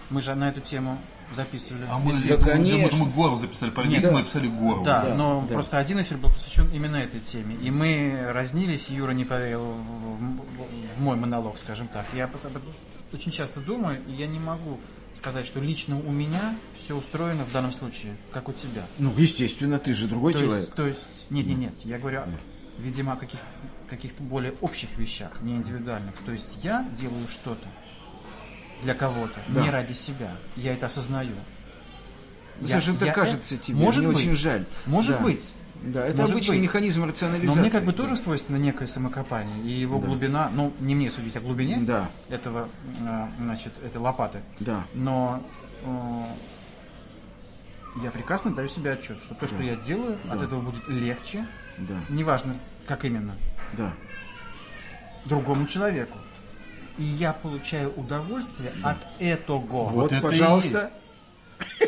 мы 0.09 0.21
же 0.21 0.33
на 0.35 0.49
эту 0.49 0.61
тему 0.61 0.97
записывали. 1.36 1.86
А 1.89 1.98
мы, 1.98 2.20
эфир. 2.20 2.38
Да, 2.38 2.44
конечно. 2.51 2.89
думаю, 2.89 3.05
мы 3.05 3.12
гору 3.12 3.38
записали, 3.38 3.70
по 3.72 3.82
Нет, 3.82 4.03
мы 4.03 4.10
да. 4.10 4.17
написали 4.20 4.48
гору. 4.48 4.84
Да, 4.84 5.03
Да, 5.03 5.15
но 5.15 5.46
да. 5.48 5.53
просто 5.55 5.77
один 5.79 6.01
эфир 6.01 6.17
был 6.17 6.29
посвящен 6.29 6.70
именно 6.74 6.98
этой 6.98 7.20
теме. 7.20 7.55
И 7.55 7.72
мы 7.72 8.27
разнились, 8.29 8.89
Юра 8.89 9.12
не 9.12 9.25
поверил 9.25 9.63
в, 9.63 9.77
в- 9.77 10.98
в 10.98 11.01
мой 11.01 11.15
монолог, 11.15 11.58
скажем 11.58 11.88
так. 11.88 12.05
Я 12.13 12.29
очень 13.13 13.32
часто 13.32 13.60
думаю, 13.62 14.00
и 14.08 14.12
я 14.13 14.27
не 14.27 14.39
могу 14.39 14.79
сказать, 15.17 15.46
что 15.46 15.60
лично 15.60 15.98
у 15.98 16.12
меня 16.12 16.55
все 16.75 16.96
устроено 16.96 17.44
в 17.46 17.51
данном 17.53 17.72
случае, 17.72 18.15
как 18.32 18.50
у 18.50 18.53
тебя. 18.53 18.86
Ну, 18.98 19.13
естественно, 19.17 19.79
ты 19.79 19.94
же 19.94 20.08
другой 20.08 20.34
То 20.34 20.39
человек. 20.39 20.60
есть, 20.65 20.74
то 20.75 20.86
есть, 20.88 21.25
нет, 21.29 21.48
нет, 21.48 21.58
нет, 21.58 21.74
я 21.86 21.98
говорю, 22.00 22.22
видимо, 22.77 23.13
о 23.13 23.15
каких, 23.15 23.39
каких-то 23.89 24.22
более 24.22 24.53
общих 24.62 24.89
вещах, 24.98 25.41
не 25.41 25.55
индивидуальных. 25.55 26.15
То 26.25 26.34
есть 26.34 26.60
я 26.63 26.86
делаю 27.00 27.27
что-то 27.29 27.65
для 28.84 28.94
кого-то, 28.94 29.39
Да. 29.50 29.62
не 29.62 29.70
ради 29.70 29.94
себя. 29.94 30.32
Я 30.55 30.74
это 30.74 30.86
осознаю. 30.88 31.36
Ну, 32.62 32.67
Саша, 32.67 32.91
это 32.91 33.05
я 33.05 33.12
кажется 33.13 33.58
тебе. 33.58 33.77
Может 33.77 34.00
Мне 34.03 34.13
быть. 34.13 34.17
очень 34.25 34.36
жаль. 34.36 34.65
Может 34.86 35.17
Да. 35.17 35.24
быть. 35.24 35.51
Да, 35.84 36.05
это 36.05 36.22
Может 36.22 36.36
обычный 36.36 36.55
быть. 36.55 36.63
механизм 36.63 37.03
рационализации. 37.03 37.55
Но 37.55 37.62
мне 37.62 37.70
как 37.70 37.84
бы 37.84 37.91
тоже 37.94 38.15
свойственно 38.15 38.55
некое 38.58 38.88
самокопание. 38.88 39.62
И 39.63 39.70
его 39.70 40.00
глубина, 40.00 40.50
ну, 40.53 40.74
не 40.79 40.96
мне 40.96 41.12
судить 41.12 41.36
о 41.36 41.41
глубине 41.41 41.77
Да. 41.82 42.10
этого, 42.29 42.70
э, 43.01 43.27
значит, 43.39 43.74
этой 43.84 43.98
лопаты. 43.98 44.39
Да. 44.62 44.86
Но 44.94 45.44
э, 45.84 46.24
я 48.03 48.12
прекрасно 48.12 48.55
даю 48.55 48.67
себе 48.70 48.94
отчет, 48.94 49.17
что 49.22 49.36
то, 49.36 49.48
что 49.48 49.62
я 49.62 49.75
делаю, 49.75 50.17
от 50.29 50.41
этого 50.41 50.62
будет 50.62 50.88
легче, 50.88 51.46
Да, 51.77 51.96
неважно, 52.10 52.55
как 52.88 53.03
именно, 53.05 53.36
да. 53.74 53.94
другому 55.25 55.67
человеку. 55.67 56.17
И 56.97 57.03
я 57.03 57.33
получаю 57.33 57.91
удовольствие 57.95 58.71
от 58.83 58.97
этого. 59.19 59.85
Вот, 59.85 60.11
это 60.11 60.19
и 60.19 60.21
пожалуйста. 60.21 60.91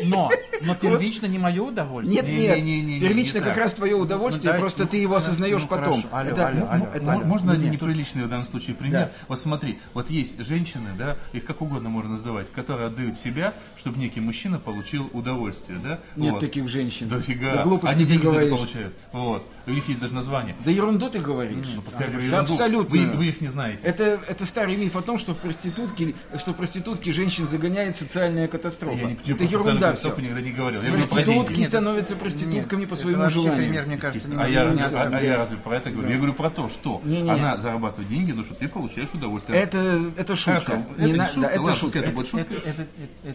Но, 0.04 0.30
но 0.62 0.74
первично 0.74 1.26
не 1.26 1.38
мое 1.38 1.60
удовольствие. 1.62 2.22
Нет, 2.22 2.30
Не, 2.32 2.42
нет, 2.46 2.56
не, 2.62 2.82
не, 2.82 2.94
не, 2.94 3.00
первично 3.00 3.38
не 3.38 3.44
как 3.44 3.54
так. 3.54 3.64
раз 3.64 3.74
твое 3.74 3.96
удовольствие, 3.96 4.52
Ну, 4.52 4.60
просто 4.60 4.82
ну, 4.84 4.88
ты 4.88 4.96
его 4.98 5.16
осознаешь 5.16 5.62
ну, 5.62 5.68
потом. 5.68 6.02
хорошо. 6.02 6.08
Алло, 6.12 6.30
Это- 6.30 6.46
алло, 6.48 6.60
м- 6.60 6.68
алло. 6.70 6.86
это- 6.94 7.10
М- 7.12 7.26
Можно 7.28 7.50
нет, 7.50 7.58
один 7.60 7.70
неприличный 7.72 8.24
в 8.24 8.28
данном 8.28 8.44
случае 8.44 8.76
пример? 8.76 8.92
Да. 9.06 9.10
Вот 9.28 9.38
смотри, 9.40 9.80
вот 9.94 10.08
есть 10.10 10.38
женщины, 10.44 10.90
да, 10.96 11.16
их 11.32 11.44
как 11.44 11.62
угодно 11.62 11.88
можно 11.88 12.12
называть, 12.12 12.50
которые 12.52 12.86
отдают 12.88 13.18
себя, 13.18 13.54
чтобы 13.76 13.98
некий 13.98 14.20
мужчина 14.20 14.58
получил 14.58 15.10
удовольствие, 15.12 15.78
да? 15.82 16.00
Нет 16.16 16.32
Вот. 16.34 16.40
таких 16.40 16.68
женщин. 16.68 17.08
Дофига. 17.08 17.56
Да 17.56 17.62
глупости 17.64 17.94
Они 17.94 18.04
ты 18.04 18.10
деньги 18.12 18.22
говоришь. 18.24 18.50
получают. 18.50 18.94
Вот. 19.12 19.46
У 19.66 19.70
них 19.70 19.88
есть 19.88 20.00
даже 20.00 20.14
название. 20.14 20.54
Да 20.64 20.70
ерунду 20.70 21.10
ты 21.10 21.18
говоришь. 21.18 21.66
Ну, 21.74 21.82
пускай 21.82 22.06
я 22.06 22.12
говорю 22.12 22.30
Да 22.30 22.36
ерунду. 22.36 22.52
абсолютно. 22.52 22.96
Вы, 22.96 23.06
вы 23.16 23.26
их 23.28 23.40
не 23.40 23.48
знаете. 23.48 23.80
Это, 23.82 24.20
это 24.28 24.44
старый 24.46 24.76
миф 24.76 24.94
о 24.96 25.02
том, 25.02 25.18
что 25.18 25.34
в 25.34 25.38
проститутке, 25.38 26.14
что 26.38 26.52
в 26.52 26.56
проститутке 26.56 27.10
женщин 27.12 27.48
загоняет 27.48 27.96
социальная 27.96 28.48
катастрофа. 28.48 28.96
Я 28.96 29.06
не 29.06 29.12
это 29.14 29.44
ерунда 29.66 29.86
катастроф 29.88 30.14
все. 30.14 30.22
никогда 30.22 30.40
не 30.42 30.50
говорил. 30.52 30.82
Я 30.82 30.92
Проститутки 30.92 31.64
становятся 31.64 32.16
проститутками 32.16 32.80
Нет, 32.80 32.88
по 32.88 32.94
это 32.94 33.02
своему 33.02 33.20
вообще 33.22 33.38
желанию. 33.38 33.58
пример, 33.64 33.86
мне 33.86 33.96
кажется, 33.96 34.28
А 34.38 34.48
я, 34.48 34.60
не 34.62 34.66
разве, 34.66 34.84
отсюда. 34.84 35.02
а, 35.02 35.18
а 35.18 35.22
я 35.22 35.36
разве 35.36 35.56
про 35.58 35.76
это 35.76 35.90
говорю? 35.90 36.08
Я 36.10 36.16
говорю 36.16 36.34
про 36.34 36.50
то, 36.50 36.68
что 36.68 37.00
Не-не. 37.04 37.30
она 37.30 37.56
зарабатывает 37.56 38.08
деньги, 38.08 38.32
но 38.32 38.44
что 38.44 38.54
ты 38.54 38.68
получаешь 38.68 39.08
удовольствие. 39.12 39.58
Это, 39.60 40.00
это 40.16 40.36
шутка. 40.36 40.60
Хорошо. 40.60 40.84
Не 40.96 41.04
Это 41.04 41.12
не 41.12 41.24
шутка, 41.26 41.40
да, 41.40 41.48
это 41.50 41.60
ладно, 41.60 41.74
шутка. 41.74 41.86
пускай 41.86 42.02
это 42.02 42.10
будет 42.12 42.26
Это, 42.34 42.38
шутка. 42.54 42.68
это- 42.68 42.82
это- 42.82 42.88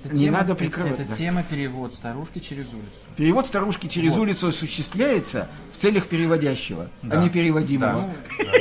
это 0.06 0.16
Не 0.16 0.26
тема, 0.26 0.38
надо 0.38 0.54
это- 0.54 0.60
прикрывать, 0.64 0.94
Это 1.00 1.04
да. 1.10 1.16
тема 1.16 1.44
перевод 1.44 1.94
старушки 1.94 2.40
через 2.40 2.68
улицу. 2.68 2.92
Перевод 3.16 3.48
старушки 3.48 3.88
через 3.88 4.12
Вот. 4.14 4.20
улицу 4.22 4.48
осуществляется 4.50 5.48
в 5.72 5.78
целях 5.78 6.08
переводящего, 6.08 6.90
Да. 7.02 7.20
а 7.20 7.24
не 7.24 7.30
переводимого. 7.30 7.92
Да. 7.94 8.08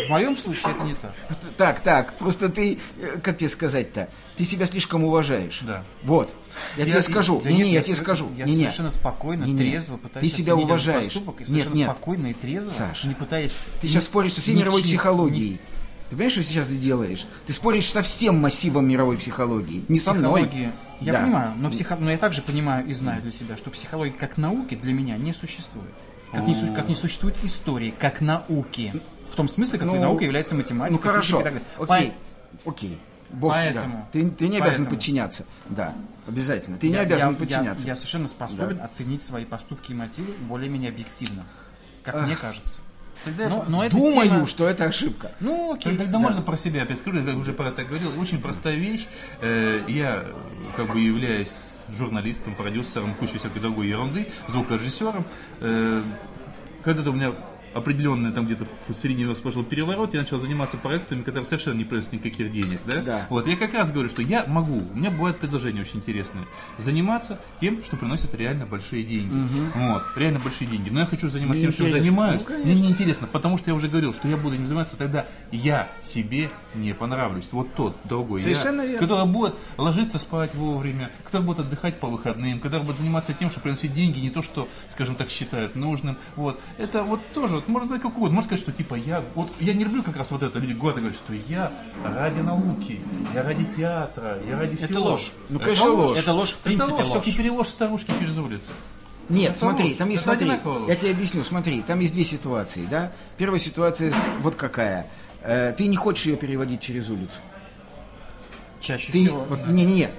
Ну, 0.01 0.07
в 0.07 0.11
моем 0.11 0.37
случае 0.37 0.73
это 0.75 0.85
не 0.85 0.95
так. 0.95 1.13
Так, 1.57 1.81
так, 1.81 2.19
просто 2.19 2.49
ты, 2.49 2.79
э, 3.01 3.19
как 3.23 3.39
тебе 3.39 3.49
сказать-то, 3.49 4.09
ты 4.37 4.45
себя 4.45 4.67
слишком 4.67 5.05
уважаешь. 5.05 5.61
Да. 5.63 5.85
Вот. 6.03 6.35
Я, 6.77 6.85
Я- 6.85 6.91
тебе 6.93 7.03
скажу, 7.03 7.41
Да 7.43 7.51
не, 7.51 7.57
нет, 7.59 7.67
не, 7.67 7.73
я, 7.73 7.79
я 7.79 7.85
тебе 7.85 7.97
скажу. 7.97 8.31
Я 8.37 8.45
не, 8.47 8.53
не. 8.55 8.59
совершенно 8.65 8.91
спокойно, 8.91 9.45
Не-не. 9.45 9.59
трезво 9.59 9.97
пытаюсь 9.97 10.33
Ты 10.35 10.43
себя 10.43 10.57
уважаешь. 10.57 11.05
поступок 11.05 11.41
и 11.41 11.53
Нет, 11.53 11.75
нет. 11.75 11.89
спокойно 11.91 12.27
и 12.29 12.35
трезво, 12.35 12.71
Саш, 12.71 13.05
не 13.05 13.15
пытаясь... 13.15 13.55
Ты 13.81 13.89
сейчас 13.89 14.05
споришь 14.05 14.35
со 14.35 14.41
всей 14.41 14.55
мировой 14.55 14.83
психологией. 14.83 15.61
Ты 16.11 16.17
понимаешь, 16.17 16.33
что 16.33 16.43
сейчас 16.43 16.67
ты 16.67 16.77
делаешь? 16.77 17.25
Ты 17.47 17.53
споришь 17.55 17.91
со 17.91 18.03
всем 18.03 18.39
массивом 18.39 18.87
мировой 18.87 19.17
психологии. 19.17 19.83
Не 19.89 19.99
со 19.99 20.13
мной. 20.13 20.49
Я 21.01 21.13
Да. 21.15 21.21
понимаю, 21.23 21.53
но, 21.57 21.71
психо... 21.71 21.97
но 21.99 22.11
я 22.11 22.19
также 22.19 22.43
понимаю 22.43 22.87
и 22.87 22.93
знаю 22.93 23.23
для 23.23 23.33
себя, 23.33 23.57
что 23.57 23.71
психология 23.71 24.13
как 24.13 24.37
науки 24.37 24.75
для 24.75 24.93
меня 24.93 25.17
не 25.17 25.33
существует. 25.33 25.91
Как 26.33 26.47
не, 26.47 26.55
су- 26.55 26.73
как 26.75 26.89
не 26.89 26.95
существует 26.95 27.35
истории, 27.43 27.93
как 27.99 28.21
науки. 28.21 28.93
В 29.31 29.35
том 29.37 29.49
смысле, 29.49 29.79
какой 29.79 29.95
Ну, 29.99 30.03
наука 30.05 30.25
является 30.25 30.55
математика, 30.55 30.99
Ну 30.99 31.03
хорошо. 31.03 31.41
и 31.41 31.45
так 31.45 31.53
далее. 31.55 31.69
Окей. 31.79 32.13
Окей. 32.65 32.99
Бог 33.33 33.53
с- 33.57 33.57
да. 33.57 33.63
Поэтому- 33.75 34.09
Ты, 34.13 34.31
ты 34.31 34.49
не 34.49 34.57
обязан 34.59 34.85
поэтому- 34.85 34.91
подчиняться. 34.91 35.45
Да, 35.69 35.95
обязательно. 36.27 36.79
Ты 36.79 36.89
не 36.89 36.95
Я- 36.95 37.01
обязан 37.01 37.33
я- 37.33 37.37
подчиняться. 37.39 37.85
Я, 37.87 37.93
я 37.93 37.97
совершенно 37.97 38.27
способен 38.29 38.81
оценить 38.81 39.23
свои 39.23 39.45
поступки 39.45 39.93
и 39.93 39.95
мотивы 39.95 40.33
более-менее 40.49 40.91
объективно, 40.91 41.45
как 42.05 42.23
мне 42.27 42.37
кажется. 42.37 42.81
Тогда 43.25 43.49
Но, 43.49 43.65
но 43.69 43.89
Думаю, 43.89 44.29
тема- 44.29 44.47
что 44.49 44.67
это 44.67 44.85
ошибка. 44.85 45.31
Ну, 45.39 45.75
окей. 45.75 45.97
Тогда 45.97 46.19
можно 46.19 46.43
про 46.43 46.57
себя 46.59 46.83
опять 46.83 46.99
скажу, 46.99 47.19
я 47.21 47.25
как 47.25 47.37
уже 47.37 47.53
про 47.53 47.69
это 47.69 47.85
говорил. 47.85 48.21
Очень 48.21 48.41
простая 48.41 48.75
вещь. 48.75 49.07
Э, 49.41 49.81
Я 49.87 50.25
как 50.77 50.93
бы 50.93 50.99
являюсь 51.01 51.53
журналистом, 51.89 52.57
продюсером, 52.57 53.15
кучей 53.15 53.39
всякой 53.39 53.61
другой 53.61 53.87
ерунды, 53.89 54.27
звукорежиссером. 54.49 55.25
Э, 55.61 56.03
Когда-то 56.83 57.11
у 57.11 57.13
меня 57.13 57.33
определенный 57.75 58.33
там 58.33 58.47
где-то 58.47 58.67
в 58.89 58.95
середине 58.95 59.35
произошел 59.35 59.65
переворот, 59.65 60.15
я 60.15 60.21
начал 60.21 60.39
заниматься 60.39 60.77
проектами, 60.77 61.23
которые 61.23 61.47
совершенно 61.47 61.79
не 61.79 61.85
приносят 61.85 62.13
никаких 62.13 62.53
денег, 62.53 62.81
да? 62.87 63.01
Да. 63.03 63.27
Вот, 63.31 63.47
я 63.47 63.57
как 63.57 63.75
раз 63.75 63.91
говорю, 63.91 64.09
что 64.09 64.23
я 64.23 64.45
могу, 64.47 64.83
у 64.93 64.97
меня 64.97 65.11
бывают 65.11 65.39
предложения 65.39 65.81
очень 65.83 65.99
интересные, 65.99 66.45
заниматься 66.79 67.41
тем, 67.61 67.83
что 67.83 67.97
приносит 67.97 68.35
реально 68.35 68.67
большие 68.67 69.03
деньги. 69.05 69.33
Вот, 69.75 70.03
реально 70.17 70.39
большие 70.41 70.69
деньги. 70.69 70.91
Но 70.91 71.01
я 71.01 71.07
хочу 71.07 71.29
заниматься 71.29 71.61
тем, 71.63 71.73
чем 71.73 71.87
Неинтересно. 71.87 72.03
занимаюсь. 72.11 72.43
Ну, 72.49 72.59
Мне 72.65 72.75
неинтересно, 72.75 73.27
потому 73.27 73.59
что 73.59 73.71
я 73.71 73.75
уже 73.75 73.89
говорил, 73.89 74.13
что 74.15 74.29
я 74.29 74.37
буду 74.37 74.57
не 74.57 74.67
заниматься, 74.67 74.97
тогда 74.97 75.25
я 75.51 75.89
себе 76.03 76.51
не 76.75 76.95
понравлюсь. 76.95 77.49
Вот 77.53 77.75
тот 77.75 77.97
другой 78.05 78.41
я, 78.41 78.45
Совершенно 78.45 78.83
верно. 78.83 78.99
который 78.99 79.27
будет 79.27 79.55
ложиться 79.77 80.19
спать 80.19 80.55
вовремя, 80.55 81.11
который 81.25 81.43
будет 81.45 81.61
отдыхать 81.61 81.99
по 81.99 82.09
выходным, 82.09 82.61
который 82.61 82.83
будет 82.83 82.99
заниматься 82.99 83.33
тем, 83.33 83.51
что 83.51 83.61
приносить 83.61 83.95
деньги, 83.95 84.19
не 84.21 84.31
то, 84.31 84.43
что, 84.43 84.69
скажем 84.89 85.15
так, 85.15 85.31
считают 85.31 85.75
нужным. 85.77 86.17
Вот. 86.37 86.61
Это 86.79 87.03
вот 87.03 87.21
тоже, 87.35 87.62
вот, 87.67 87.69
можно 87.69 87.87
сказать, 87.87 88.03
как 88.03 88.17
угодно. 88.17 88.35
Можно 88.37 88.49
сказать, 88.49 88.63
что 88.63 88.73
типа 88.73 88.95
я, 88.95 89.23
вот 89.35 89.51
я 89.61 89.73
не 89.75 89.85
люблю 89.85 90.03
как 90.03 90.17
раз 90.17 90.31
вот 90.31 90.43
это, 90.43 90.59
люди 90.59 90.73
гордо 90.73 91.01
говорят, 91.01 91.17
что 91.17 91.33
я 91.49 91.73
ради 92.05 92.41
науки, 92.41 93.01
я 93.35 93.43
ради 93.43 93.65
театра, 93.77 94.39
я 94.49 94.59
ради 94.59 94.75
Это 94.77 94.85
всего. 94.87 95.01
ложь. 95.11 95.33
Ну, 95.49 95.57
Это 95.57 95.65
конечно, 95.65 95.91
ложь. 95.91 96.17
Это 96.19 96.33
ложь, 96.33 96.51
в 96.51 96.55
Это 96.55 96.63
принципе, 96.65 96.93
ложь, 96.93 97.07
как 97.09 97.27
и 97.27 97.31
ложь. 97.31 97.37
перевоз 97.37 97.69
старушки 97.69 98.13
через 98.19 98.37
улицу. 98.39 98.73
Нет, 99.29 99.51
Это 99.53 99.61
смотри, 99.61 99.85
ложь. 99.87 99.95
там 99.97 100.09
есть, 100.11 100.23
Это 100.27 100.37
смотри, 100.39 100.51
ложь. 100.65 100.89
я 100.89 100.97
тебе 100.97 101.11
объясню, 101.13 101.45
смотри, 101.45 101.81
там 101.83 102.01
есть 102.01 102.13
две 102.13 102.25
ситуации, 102.25 102.87
да? 102.91 103.13
Первая 103.39 103.61
ситуация 103.61 104.13
вот 104.41 104.55
какая. 104.57 105.07
Э, 105.43 105.73
ты 105.77 105.87
не 105.87 105.97
хочешь 105.97 106.27
ее 106.27 106.37
переводить 106.37 106.81
через 106.81 107.09
улицу. 107.09 107.39
Чаще 108.81 109.13
Ты, 109.13 109.25
всего. 109.25 109.45
вот, 109.49 109.67
не-не-не, 109.69 110.11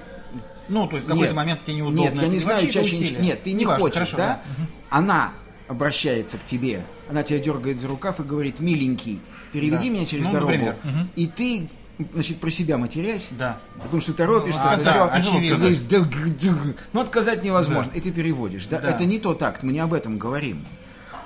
Ну, 0.68 0.86
то 0.86 0.96
есть 0.96 1.06
в 1.06 1.10
какой-то 1.10 1.34
момент 1.34 1.64
тебе 1.64 1.76
неудобно. 1.76 2.00
Нет, 2.00 2.14
я 2.14 2.22
это 2.22 2.30
не 2.30 2.38
знаю, 2.38 2.62
это 2.64 2.72
чаще 2.72 2.96
усилие. 2.96 3.20
Нет, 3.20 3.42
ты 3.42 3.52
не 3.52 3.60
Неважно, 3.62 3.80
хочешь, 3.80 3.94
хорошо, 3.96 4.16
да? 4.16 4.40
Она 4.88 5.32
обращается 5.68 6.38
к 6.38 6.44
тебе, 6.46 6.82
она 7.10 7.22
тебя 7.22 7.38
дергает 7.38 7.80
за 7.80 7.88
рукав 7.88 8.20
и 8.20 8.22
говорит, 8.22 8.60
миленький, 8.60 9.20
переведи 9.52 9.88
Да. 9.88 9.94
меня 9.94 10.06
через 10.06 10.26
Ну, 10.26 10.32
дорогу. 10.32 10.52
например. 10.52 10.76
И 11.16 11.26
ты, 11.26 11.68
значит, 12.12 12.38
про 12.40 12.50
себя 12.50 12.78
матерясь, 12.78 13.28
Да. 13.32 13.58
потому 13.82 14.00
что 14.00 14.12
торопишься, 14.14 14.62
Ну, 14.64 14.68
а, 14.70 14.74
это 14.74 14.84
да, 14.84 15.04
очевидно. 15.06 15.58
говоришь, 15.58 15.80
«Да, 15.80 16.00
г- 16.00 16.28
г». 16.28 16.74
ну 16.92 17.00
отказать 17.00 17.42
невозможно, 17.44 17.90
Да. 17.92 17.98
и 17.98 18.00
ты 18.00 18.10
переводишь. 18.10 18.66
Да? 18.66 18.80
Да. 18.80 18.90
Это 18.90 19.04
не 19.04 19.18
тот 19.18 19.42
акт, 19.42 19.62
мы 19.62 19.72
не 19.72 19.80
об 19.80 19.92
этом 19.94 20.18
говорим. 20.18 20.64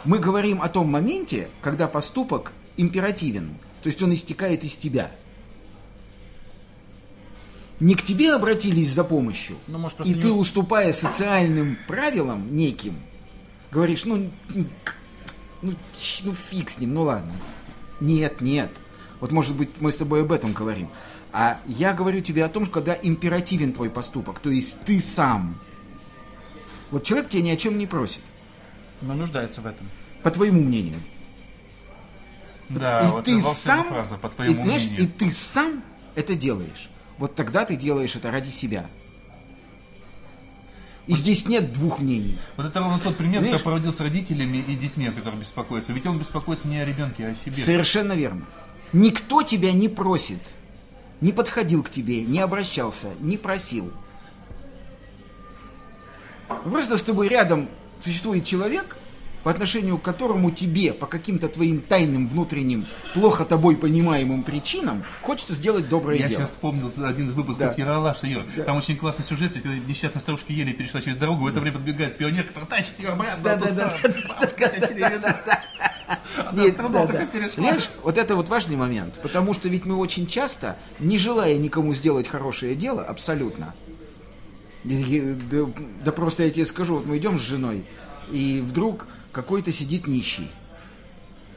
Мы 0.04 0.18
говорим 0.18 0.62
о 0.62 0.68
том 0.68 0.88
моменте, 0.90 1.48
когда 1.62 1.88
поступок 1.88 2.52
императивен, 2.76 3.56
то 3.82 3.88
есть 3.88 4.02
он 4.02 4.14
истекает 4.14 4.62
из 4.64 4.74
тебя. 4.74 5.10
Не 7.80 7.94
к 7.94 8.02
тебе 8.02 8.32
обратились 8.34 8.92
за 8.92 9.04
помощью, 9.04 9.56
Ну, 9.68 9.78
может, 9.78 10.00
и 10.04 10.12
ты, 10.14 10.28
уст- 10.28 10.48
уступая 10.48 10.92
социальным 10.92 11.78
правилам 11.86 12.56
неким, 12.56 12.96
говоришь, 13.70 14.04
ну, 14.04 14.28
ну, 15.62 15.74
ну 16.24 16.34
фиг 16.34 16.70
с 16.70 16.78
ним, 16.78 16.94
ну 16.94 17.02
ладно. 17.02 17.32
Нет, 18.00 18.40
нет. 18.40 18.70
Вот, 19.20 19.32
может 19.32 19.56
быть, 19.56 19.70
мы 19.80 19.90
с 19.90 19.96
тобой 19.96 20.22
об 20.22 20.32
этом 20.32 20.52
говорим. 20.52 20.88
А 21.32 21.60
я 21.66 21.92
говорю 21.92 22.20
тебе 22.20 22.44
о 22.44 22.48
том, 22.48 22.64
что 22.64 22.74
когда 22.74 22.96
императивен 23.00 23.72
твой 23.72 23.90
поступок, 23.90 24.38
то 24.38 24.50
есть 24.50 24.80
ты 24.82 25.00
сам. 25.00 25.58
Вот 26.90 27.04
человек 27.04 27.28
тебя 27.28 27.42
ни 27.42 27.50
о 27.50 27.56
чем 27.56 27.76
не 27.76 27.86
просит, 27.86 28.22
Но 29.02 29.14
нуждается 29.14 29.60
в 29.60 29.66
этом. 29.66 29.88
по 30.22 30.30
твоему 30.30 30.62
мнению. 30.62 31.02
Да, 32.68 33.06
и 33.06 33.10
вот 33.10 33.24
ты 33.24 33.40
сам, 33.40 33.88
фраза, 33.88 34.16
по 34.16 34.26
и, 34.26 34.30
твоему 34.30 34.62
знаешь, 34.62 34.84
мнению. 34.84 35.04
и 35.04 35.06
ты 35.06 35.30
сам 35.30 35.82
это 36.14 36.34
делаешь. 36.34 36.88
Вот 37.18 37.34
тогда 37.34 37.64
ты 37.64 37.76
делаешь 37.76 38.14
это 38.14 38.30
ради 38.30 38.50
себя. 38.50 38.86
И 41.08 41.14
здесь 41.14 41.46
нет 41.46 41.72
двух 41.72 42.00
мнений. 42.00 42.38
Вот 42.58 42.66
это 42.66 42.80
ровно 42.80 42.98
тот 42.98 43.16
пример, 43.16 43.42
который 43.42 43.62
проводил 43.62 43.92
с 43.94 44.00
родителями 44.00 44.58
и 44.58 44.76
детьми, 44.76 45.08
которые 45.08 45.40
беспокоятся. 45.40 45.94
Ведь 45.94 46.04
он 46.04 46.18
беспокоится 46.18 46.68
не 46.68 46.78
о 46.78 46.84
ребенке, 46.84 47.26
а 47.26 47.30
о 47.30 47.34
себе. 47.34 47.56
Совершенно 47.56 48.12
верно. 48.12 48.42
Никто 48.92 49.42
тебя 49.42 49.72
не 49.72 49.88
просит, 49.88 50.40
не 51.22 51.32
подходил 51.32 51.82
к 51.82 51.88
тебе, 51.90 52.24
не 52.24 52.40
обращался, 52.40 53.08
не 53.20 53.38
просил. 53.38 53.90
Просто 56.64 56.98
с 56.98 57.02
тобой 57.02 57.28
рядом 57.28 57.70
существует 58.04 58.44
человек, 58.44 58.98
по 59.42 59.50
отношению 59.50 59.98
к 59.98 60.02
которому 60.02 60.50
тебе 60.50 60.92
по 60.92 61.06
каким-то 61.06 61.48
твоим 61.48 61.80
тайным 61.80 62.28
внутренним, 62.28 62.86
плохо 63.14 63.44
тобой 63.44 63.76
понимаемым 63.76 64.42
причинам 64.42 65.04
хочется 65.22 65.54
сделать 65.54 65.88
доброе 65.88 66.18
Я 66.18 66.28
дело. 66.28 66.40
сейчас 66.40 66.50
вспомнил 66.50 66.92
один 67.04 67.28
из 67.28 67.32
выпусков 67.32 67.74
Да. 67.76 67.82
Ералаша 67.82 68.26
ее. 68.26 68.44
Там 68.66 68.76
очень 68.78 68.96
классный 68.96 69.24
сюжет, 69.24 69.52
когда 69.54 69.76
несчастная 69.76 70.20
старушка 70.20 70.52
еле 70.52 70.72
перешла 70.72 71.00
через 71.00 71.16
дорогу, 71.16 71.44
в 71.44 71.46
это 71.48 71.60
время 71.60 71.76
подбегает 71.76 72.18
пионер, 72.18 72.44
который 72.44 72.66
тащит 72.66 72.98
ее 72.98 73.10
обратно. 73.10 73.42
Да, 73.42 73.56
да, 73.56 73.70
да, 73.70 73.94
Нет, 76.52 76.76
да, 76.76 77.06
да. 77.06 77.26
Понимаешь, 77.56 77.88
вот 78.02 78.18
это 78.18 78.36
вот 78.36 78.48
важный 78.48 78.76
момент, 78.76 79.18
потому 79.22 79.54
что 79.54 79.68
ведь 79.68 79.84
мы 79.84 79.96
очень 79.96 80.26
часто, 80.26 80.76
не 80.98 81.18
желая 81.18 81.56
никому 81.56 81.94
сделать 81.94 82.26
хорошее 82.28 82.74
дело, 82.74 83.02
абсолютно, 83.02 83.74
да, 84.84 85.58
да 86.04 86.12
просто 86.12 86.44
я 86.44 86.50
тебе 86.50 86.64
скажу, 86.64 86.96
вот 86.96 87.06
мы 87.06 87.18
идем 87.18 87.38
с 87.38 87.42
женой, 87.42 87.84
и 88.30 88.62
вдруг 88.64 89.06
какой-то 89.38 89.70
сидит 89.70 90.08
нищий, 90.08 90.48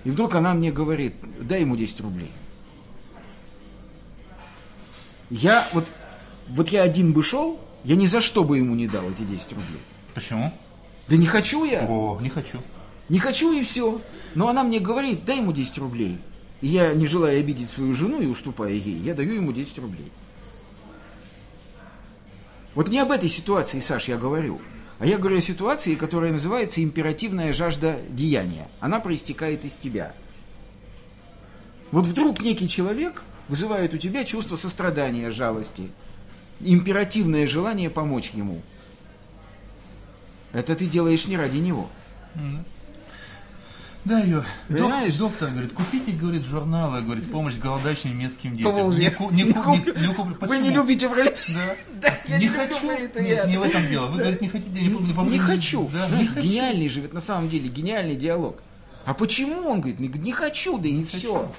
и 0.03 0.11
вдруг 0.11 0.35
она 0.35 0.53
мне 0.53 0.71
говорит, 0.71 1.15
дай 1.39 1.61
ему 1.61 1.75
10 1.75 2.01
рублей. 2.01 2.29
Я 5.31 5.67
вот, 5.73 5.87
вот 6.47 6.69
я 6.69 6.83
один 6.83 7.11
бы 7.11 7.23
шел, 7.23 7.59
я 7.83 7.95
ни 7.95 8.05
за 8.05 8.21
что 8.21 8.43
бы 8.43 8.59
ему 8.59 8.75
не 8.75 8.87
дал 8.87 9.09
эти 9.09 9.23
10 9.23 9.53
рублей. 9.53 9.81
Почему? 10.13 10.53
Да 11.07 11.17
не 11.17 11.25
хочу 11.25 11.63
я. 11.63 11.87
О, 11.89 12.19
не 12.21 12.29
хочу. 12.29 12.59
Не 13.09 13.17
хочу 13.17 13.51
и 13.51 13.63
все. 13.63 13.99
Но 14.35 14.47
она 14.47 14.61
мне 14.61 14.79
говорит, 14.79 15.25
дай 15.25 15.37
ему 15.37 15.51
10 15.51 15.79
рублей. 15.79 16.19
И 16.61 16.67
я, 16.67 16.93
не 16.93 17.07
желая 17.07 17.39
обидеть 17.39 17.71
свою 17.71 17.95
жену 17.95 18.21
и 18.21 18.27
уступая 18.27 18.73
ей, 18.73 18.99
я 18.99 19.15
даю 19.15 19.33
ему 19.33 19.53
10 19.53 19.79
рублей. 19.79 20.11
Вот 22.75 22.89
не 22.89 22.99
об 22.99 23.09
этой 23.09 23.27
ситуации, 23.27 23.79
Саш, 23.79 24.07
я 24.07 24.19
говорю. 24.19 24.61
А 25.01 25.05
я 25.07 25.17
говорю 25.17 25.39
о 25.39 25.41
ситуации, 25.41 25.95
которая 25.95 26.31
называется 26.31 26.83
императивная 26.83 27.53
жажда 27.53 27.99
деяния. 28.09 28.67
Она 28.79 28.99
проистекает 28.99 29.65
из 29.65 29.73
тебя. 29.73 30.13
Вот 31.89 32.05
вдруг 32.05 32.39
некий 32.39 32.69
человек 32.69 33.23
вызывает 33.47 33.95
у 33.95 33.97
тебя 33.97 34.23
чувство 34.23 34.57
сострадания, 34.57 35.31
жалости, 35.31 35.89
императивное 36.59 37.47
желание 37.47 37.89
помочь 37.89 38.29
ему. 38.35 38.61
Это 40.53 40.75
ты 40.75 40.85
делаешь 40.85 41.25
не 41.25 41.35
ради 41.35 41.57
него. 41.57 41.89
Да, 44.03 44.19
ее. 44.19 44.43
Понимаешь? 44.67 45.15
доктор 45.15 45.51
говорит, 45.51 45.73
купите, 45.73 46.11
говорит, 46.13 46.43
журналы, 46.45 47.01
говорит, 47.01 47.29
помощь 47.31 47.55
голодающим 47.57 48.09
немецким 48.17 48.55
детям. 48.57 48.71
Поволжье. 48.73 49.15
Не, 49.19 49.25
не, 49.35 49.43
Не 49.43 49.53
ку- 49.53 49.61
куплю. 49.77 49.93
не- 49.99 50.07
не 50.07 50.13
куплю. 50.13 50.35
Вы 50.47 50.57
не 50.57 50.69
любите 50.71 51.07
пролетариат? 51.07 51.75
Да. 52.01 52.15
Да, 52.27 52.37
не 52.37 52.45
не 52.45 52.49
хочу. 52.49 52.91
Не, 52.91 53.51
не 53.51 53.57
в 53.57 53.61
этом 53.63 53.87
дело. 53.87 54.07
Вы, 54.07 54.17
говорит, 54.19 54.41
не 54.41 54.47
хотите, 54.49 54.71
не, 54.81 55.13
помню, 55.13 55.31
Не 55.31 55.37
хочу. 55.37 55.87
Да, 55.93 56.07
не 56.17 56.25
хочу. 56.25 56.41
Гениальный 56.41 56.89
же, 56.89 57.01
ведь 57.01 57.13
на 57.13 57.21
самом 57.21 57.47
деле 57.49 57.69
гениальный 57.69 58.15
диалог. 58.15 58.63
А 59.05 59.13
почему 59.13 59.69
он 59.69 59.81
говорит, 59.81 59.99
не, 59.99 60.07
не 60.07 60.31
хочу, 60.31 60.79
да 60.79 60.87
и 60.87 61.03
все. 61.03 61.51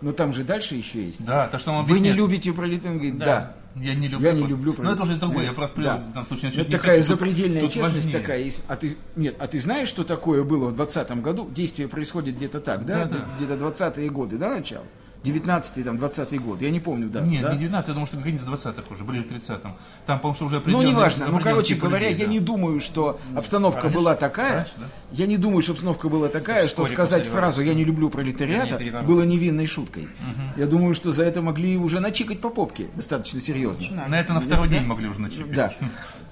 Но 0.00 0.12
там 0.12 0.32
же 0.32 0.44
дальше 0.44 0.74
еще 0.76 1.06
есть. 1.06 1.24
Да, 1.24 1.48
то, 1.48 1.58
что 1.58 1.72
он 1.72 1.78
Вы 1.84 1.92
не 2.00 2.10
объясняет. 2.10 2.16
любите 2.16 2.52
пролетариат? 2.52 2.86
Он 2.92 2.94
говорит, 2.98 3.18
да. 3.18 3.56
Я 3.80 3.94
не 3.94 4.08
люблю. 4.08 4.26
Я 4.28 4.32
не 4.34 4.46
люблю 4.46 4.74
Но 4.78 4.92
это 4.92 5.02
уже 5.02 5.12
из 5.12 5.18
другой. 5.18 5.42
Нет, 5.42 5.50
Я 5.50 5.52
просто 5.52 5.82
да. 5.82 5.96
в 5.96 6.12
данном 6.12 6.26
случае 6.26 6.50
Это 6.52 6.70
такая 6.70 6.96
хочу. 6.96 7.08
Запредельная 7.08 7.60
тут 7.62 7.72
честность 7.72 7.96
важнее. 7.96 8.18
такая 8.20 8.38
есть. 8.42 8.62
А 8.68 8.76
ты, 8.76 8.96
нет, 9.16 9.36
а 9.38 9.46
ты 9.46 9.60
знаешь, 9.60 9.88
что 9.88 10.04
такое 10.04 10.42
было 10.44 10.68
в 10.68 10.74
20 10.76 11.10
году? 11.22 11.48
Действие 11.50 11.88
происходит 11.88 12.36
где-то 12.36 12.60
так, 12.60 12.84
да? 12.84 13.04
Да, 13.04 13.18
да. 13.18 13.28
Где-то 13.36 13.54
20-е 13.64 14.10
годы, 14.10 14.38
да, 14.38 14.56
начало? 14.56 14.84
19-й, 15.24 15.82
там, 15.82 15.96
20-й 15.96 16.38
год. 16.38 16.62
Я 16.62 16.70
не 16.70 16.80
помню, 16.80 17.08
да. 17.08 17.20
Нет, 17.20 17.42
да? 17.42 17.52
не 17.52 17.58
19, 17.58 17.88
я 17.88 17.94
думаю, 17.94 18.06
что 18.06 18.16
с 18.16 18.20
20-х 18.22 18.82
уже, 18.94 19.04
ближе 19.04 19.24
к 19.24 19.32
30-м. 19.32 19.74
Там, 20.06 20.18
потому 20.18 20.34
что 20.34 20.44
уже 20.46 20.56
Ну, 20.56 20.60
определенные- 20.62 20.90
неважно. 20.92 21.26
Ну, 21.28 21.40
короче 21.40 21.74
говоря, 21.74 22.08
людей, 22.08 22.20
я 22.20 22.26
да. 22.26 22.32
не 22.32 22.40
думаю, 22.40 22.80
что 22.80 23.18
обстановка 23.34 23.82
Раньше? 23.82 23.96
была 23.98 24.14
такая. 24.14 24.56
Раньше, 24.58 24.72
да? 24.78 24.86
Я 25.12 25.26
не 25.26 25.36
думаю, 25.36 25.62
что 25.62 25.72
обстановка 25.72 26.08
была 26.08 26.28
такая, 26.28 26.66
что 26.68 26.86
сказать 26.86 27.26
фразу 27.26 27.62
«я 27.62 27.74
не 27.74 27.84
люблю 27.84 28.10
пролетариата» 28.10 28.76
переворот. 28.76 29.06
было 29.06 29.22
невинной 29.24 29.66
шуткой. 29.66 30.08
Я 30.56 30.66
думаю, 30.66 30.94
что 30.94 31.10
за 31.12 31.24
это 31.24 31.42
могли 31.42 31.76
уже 31.76 32.00
начикать 32.00 32.40
по 32.40 32.50
попке 32.50 32.86
достаточно 32.94 33.40
серьезно. 33.40 34.04
На 34.08 34.20
это 34.20 34.32
на 34.32 34.40
второй 34.40 34.68
день 34.68 34.84
могли 34.84 35.08
уже 35.08 35.20
начать. 35.20 35.52
Да. 35.52 35.72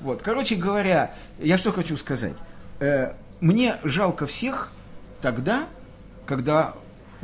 Вот. 0.01 0.23
Короче 0.23 0.55
говоря, 0.57 1.15
я 1.41 1.59
что 1.59 1.73
хочу 1.73 1.97
сказать. 1.97 2.35
Э, 2.79 3.15
мне 3.41 3.77
жалко 3.83 4.27
всех 4.27 4.71
тогда, 5.21 5.67
когда 6.27 6.75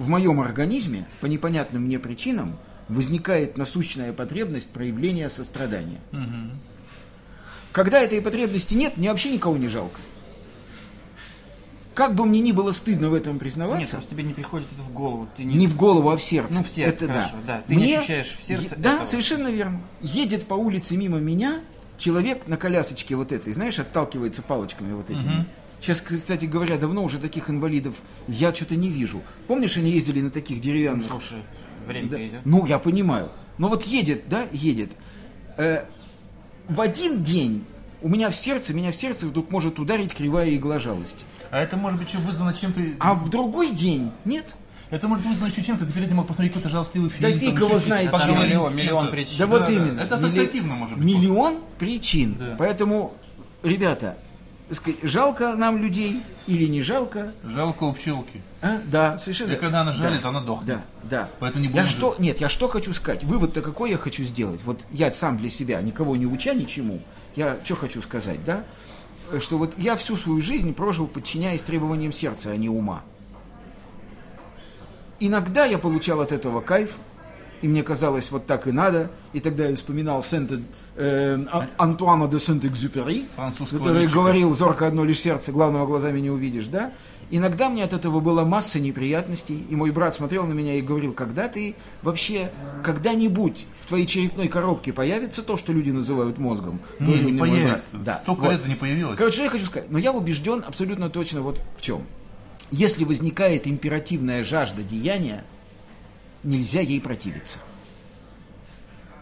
в 0.03 0.09
моем 0.09 0.41
организме 0.41 1.07
по 1.21 1.27
непонятным 1.27 1.83
мне 1.85 1.99
причинам 1.99 2.57
возникает 2.89 3.57
насущная 3.57 4.13
потребность 4.13 4.69
проявления 4.69 5.29
сострадания. 5.29 6.01
Когда 7.71 8.01
этой 8.01 8.21
потребности 8.21 8.75
нет, 8.75 8.97
мне 8.97 9.11
вообще 9.11 9.31
никого 9.31 9.57
не 9.57 9.69
жалко. 9.69 9.99
Как 11.95 12.15
бы 12.15 12.25
мне 12.25 12.41
ни 12.41 12.53
было 12.53 12.73
стыдно 12.73 13.11
в 13.11 13.15
этом 13.15 13.35
Нет, 13.35 13.41
признаваться, 13.41 13.91
просто 13.93 14.11
тебе 14.11 14.23
не 14.23 14.33
приходит 14.33 14.67
это 14.73 14.83
в 14.83 14.93
голову. 14.93 15.29
Ты 15.37 15.45
не 15.45 15.67
в 15.67 15.77
голову, 15.77 16.11
а 16.11 16.17
в 16.17 16.23
сердце. 16.23 16.55
Ну, 16.55 16.65
в 16.65 16.69
сердце, 16.69 17.05
Это 17.05 17.15
хорошо, 17.15 17.37
да. 17.47 17.63
Ты 17.69 17.77
не 17.77 17.95
ощущаешь 17.95 18.35
в 18.39 18.43
сердце 18.43 18.75
Е- 18.75 18.83
Да, 18.83 18.95
этого. 18.95 19.07
совершенно 19.07 19.49
верно. 19.49 19.81
Едет 20.01 20.47
по 20.47 20.55
улице 20.55 20.97
мимо 20.97 21.19
меня 21.19 21.61
человек 21.99 22.47
на 22.49 22.57
колясочке 22.57 23.15
вот 23.15 23.31
этой, 23.31 23.53
знаешь, 23.53 23.79
отталкивается 23.79 24.41
палочками 24.43 24.93
вот 24.95 25.11
этими. 25.11 25.47
Сейчас, 25.83 26.01
кстати 26.01 26.45
говоря, 26.45 26.79
давно 26.79 27.03
уже 27.03 27.19
таких 27.19 27.51
инвалидов 27.51 27.97
я 28.29 28.55
что-то 28.55 28.77
не 28.77 28.89
вижу. 28.89 29.21
Помнишь, 29.49 29.77
они 29.77 29.91
ездили 29.91 30.21
на 30.21 30.31
таких 30.31 30.61
деревянных... 30.61 31.07
Слушай, 31.07 31.39
время 31.89 32.09
Да. 32.09 32.25
идет. 32.25 32.41
Ну, 32.45 32.65
я 32.67 32.79
понимаю. 32.79 33.31
Но 33.59 33.69
вот 33.69 33.83
едет, 33.83 34.29
да, 34.29 34.47
едет. 34.53 34.93
Э, 35.57 35.85
в 36.69 36.81
один 36.81 37.25
день 37.25 37.65
у 38.01 38.09
меня 38.09 38.31
в 38.31 38.37
сердце, 38.37 38.73
меня 38.73 38.93
в 38.93 38.95
сердце 38.95 39.27
вдруг 39.27 39.51
может 39.51 39.81
ударить 39.81 40.15
кривая 40.15 40.55
игла 40.55 40.79
жалости. 40.79 41.25
А 41.51 41.59
это 41.59 41.77
может 41.77 41.99
быть 41.99 42.09
еще 42.09 42.19
вызвано 42.19 42.55
чем-то... 42.55 42.81
А 43.01 43.15
в 43.15 43.29
другой 43.29 43.73
день 43.73 44.13
нет. 44.25 44.47
Это 44.91 45.09
может 45.09 45.25
быть 45.25 45.35
вызвано 45.35 45.51
еще 45.51 45.65
чем-то. 45.65 45.85
Ты 45.85 45.93
перед 45.93 46.07
этим 46.07 46.17
мог 46.17 46.29
посмотреть 46.29 46.53
какой-то 46.53 46.69
жалостливый 46.69 47.11
фильм. 47.11 47.33
Да 47.33 47.37
фиг 47.37 47.59
его 47.59 47.79
знает, 47.79 48.13
миллион, 48.13 48.77
миллион 48.77 49.11
причин. 49.11 49.39
Да, 49.41 49.47
вот 49.49 49.67
да. 49.67 49.73
именно. 49.73 50.01
Это 50.01 50.15
Милли- 50.17 50.27
ассоциативно 50.27 50.75
может 50.77 50.97
быть. 50.97 51.07
Миллион 51.07 51.59
причин. 51.79 52.37
Да. 52.39 52.55
Поэтому, 52.57 53.15
ребята, 53.65 54.17
сказать, 54.71 55.01
жалко 55.03 55.55
нам 55.57 55.79
людей 55.79 56.23
или 56.47 56.67
не 56.67 56.83
жалко? 56.83 57.33
Жалко 57.45 57.85
у 57.85 57.93
пчелки. 57.93 58.41
А? 58.63 58.81
Да, 58.87 59.19
совершенно. 59.19 59.53
И 59.53 59.57
когда 59.57 59.81
она 59.83 59.93
жалит, 59.93 60.23
Да. 60.23 60.29
она 60.29 60.41
дохнет. 60.41 60.77
Да, 60.77 60.83
да. 61.03 61.29
Поэтому 61.41 61.63
не 61.63 61.69
я 61.69 61.73
будем 61.75 61.89
что, 61.89 62.15
нет, 62.19 62.41
я 62.41 62.49
что 62.49 62.69
хочу 62.69 62.93
сказать? 62.93 63.25
Вывод-то 63.25 63.61
какой 63.61 63.91
я 63.91 63.99
хочу 63.99 64.23
сделать? 64.25 64.61
Вот 64.65 64.81
я 64.91 65.11
сам 65.13 65.37
для 65.39 65.51
себя, 65.51 65.81
никого 65.83 66.17
не 66.17 66.27
уча 66.27 66.55
ничему, 66.55 67.01
я 67.37 67.59
что 67.65 67.77
хочу 67.77 68.01
сказать, 68.03 68.45
да? 68.45 68.65
Что 69.41 69.59
вот 69.59 69.75
я 69.79 69.97
всю 69.97 70.17
свою 70.17 70.41
жизнь 70.41 70.75
прожил, 70.75 71.07
подчиняясь 71.07 71.63
требованиям 71.63 72.13
сердца, 72.13 72.51
а 72.51 72.57
не 72.57 72.69
ума. 72.69 73.03
Иногда 75.21 75.65
я 75.65 75.79
получал 75.79 76.21
от 76.21 76.33
этого 76.33 76.61
кайф, 76.61 76.97
и 77.63 77.69
мне 77.69 77.83
казалось, 77.83 78.31
вот 78.31 78.47
так 78.47 78.67
и 78.67 78.73
надо. 78.73 79.11
И 79.33 79.41
тогда 79.41 79.67
я 79.69 79.75
вспоминал 79.77 80.23
Сент, 80.23 80.53
э, 80.97 81.39
А- 81.51 81.67
Антуана 81.79 82.29
де 82.29 82.39
Сент-Экзюпери, 82.39 83.27
который 83.71 84.03
летчика. 84.03 84.19
говорил 84.19 84.55
«Зорко 84.55 84.87
одно 84.87 85.05
лишь 85.05 85.21
сердце, 85.21 85.53
главного 85.53 85.87
глазами 85.87 86.21
не 86.21 86.31
увидишь», 86.31 86.67
да? 86.67 86.93
Иногда 87.31 87.71
мне 87.71 87.83
от 87.85 87.95
этого 87.95 88.21
было 88.21 88.45
масса 88.45 88.79
неприятностей, 88.79 89.65
и 89.71 89.75
мой 89.75 89.91
брат 89.91 90.15
смотрел 90.15 90.45
на 90.45 90.53
меня 90.53 90.75
и 90.75 90.83
говорил, 90.83 91.15
когда 91.15 91.49
ты 91.49 91.77
вообще, 92.03 92.51
когда-нибудь 92.85 93.65
в 93.81 93.87
твоей 93.87 94.05
черепной 94.07 94.49
коробке 94.49 94.93
появится 94.93 95.43
то, 95.43 95.57
что 95.57 95.73
люди 95.73 95.91
называют 95.91 96.37
мозгом? 96.39 96.81
Не, 96.99 97.07
Говорил 97.07 97.25
не 97.25 97.33
мне 97.33 97.39
мой 97.41 97.49
появится. 97.51 97.87
Да, 97.93 98.21
Столько 98.23 98.41
вот. 98.43 98.51
лет 98.53 98.67
не 98.69 98.75
появилось. 98.75 99.19
Короче, 99.19 99.45
я 99.45 99.49
хочу 99.49 99.65
сказать, 99.65 99.91
но 99.91 99.97
я 99.99 100.13
убежден 100.13 100.63
абсолютно 100.67 101.09
точно 101.09 101.41
вот 101.41 101.59
в 101.79 101.81
чем. 101.81 102.03
Если 102.71 103.05
возникает 103.05 103.67
императивная 103.67 104.45
жажда 104.45 104.83
деяния, 104.83 105.45
нельзя 106.43 106.81
ей 106.81 107.01
противиться. 107.01 107.59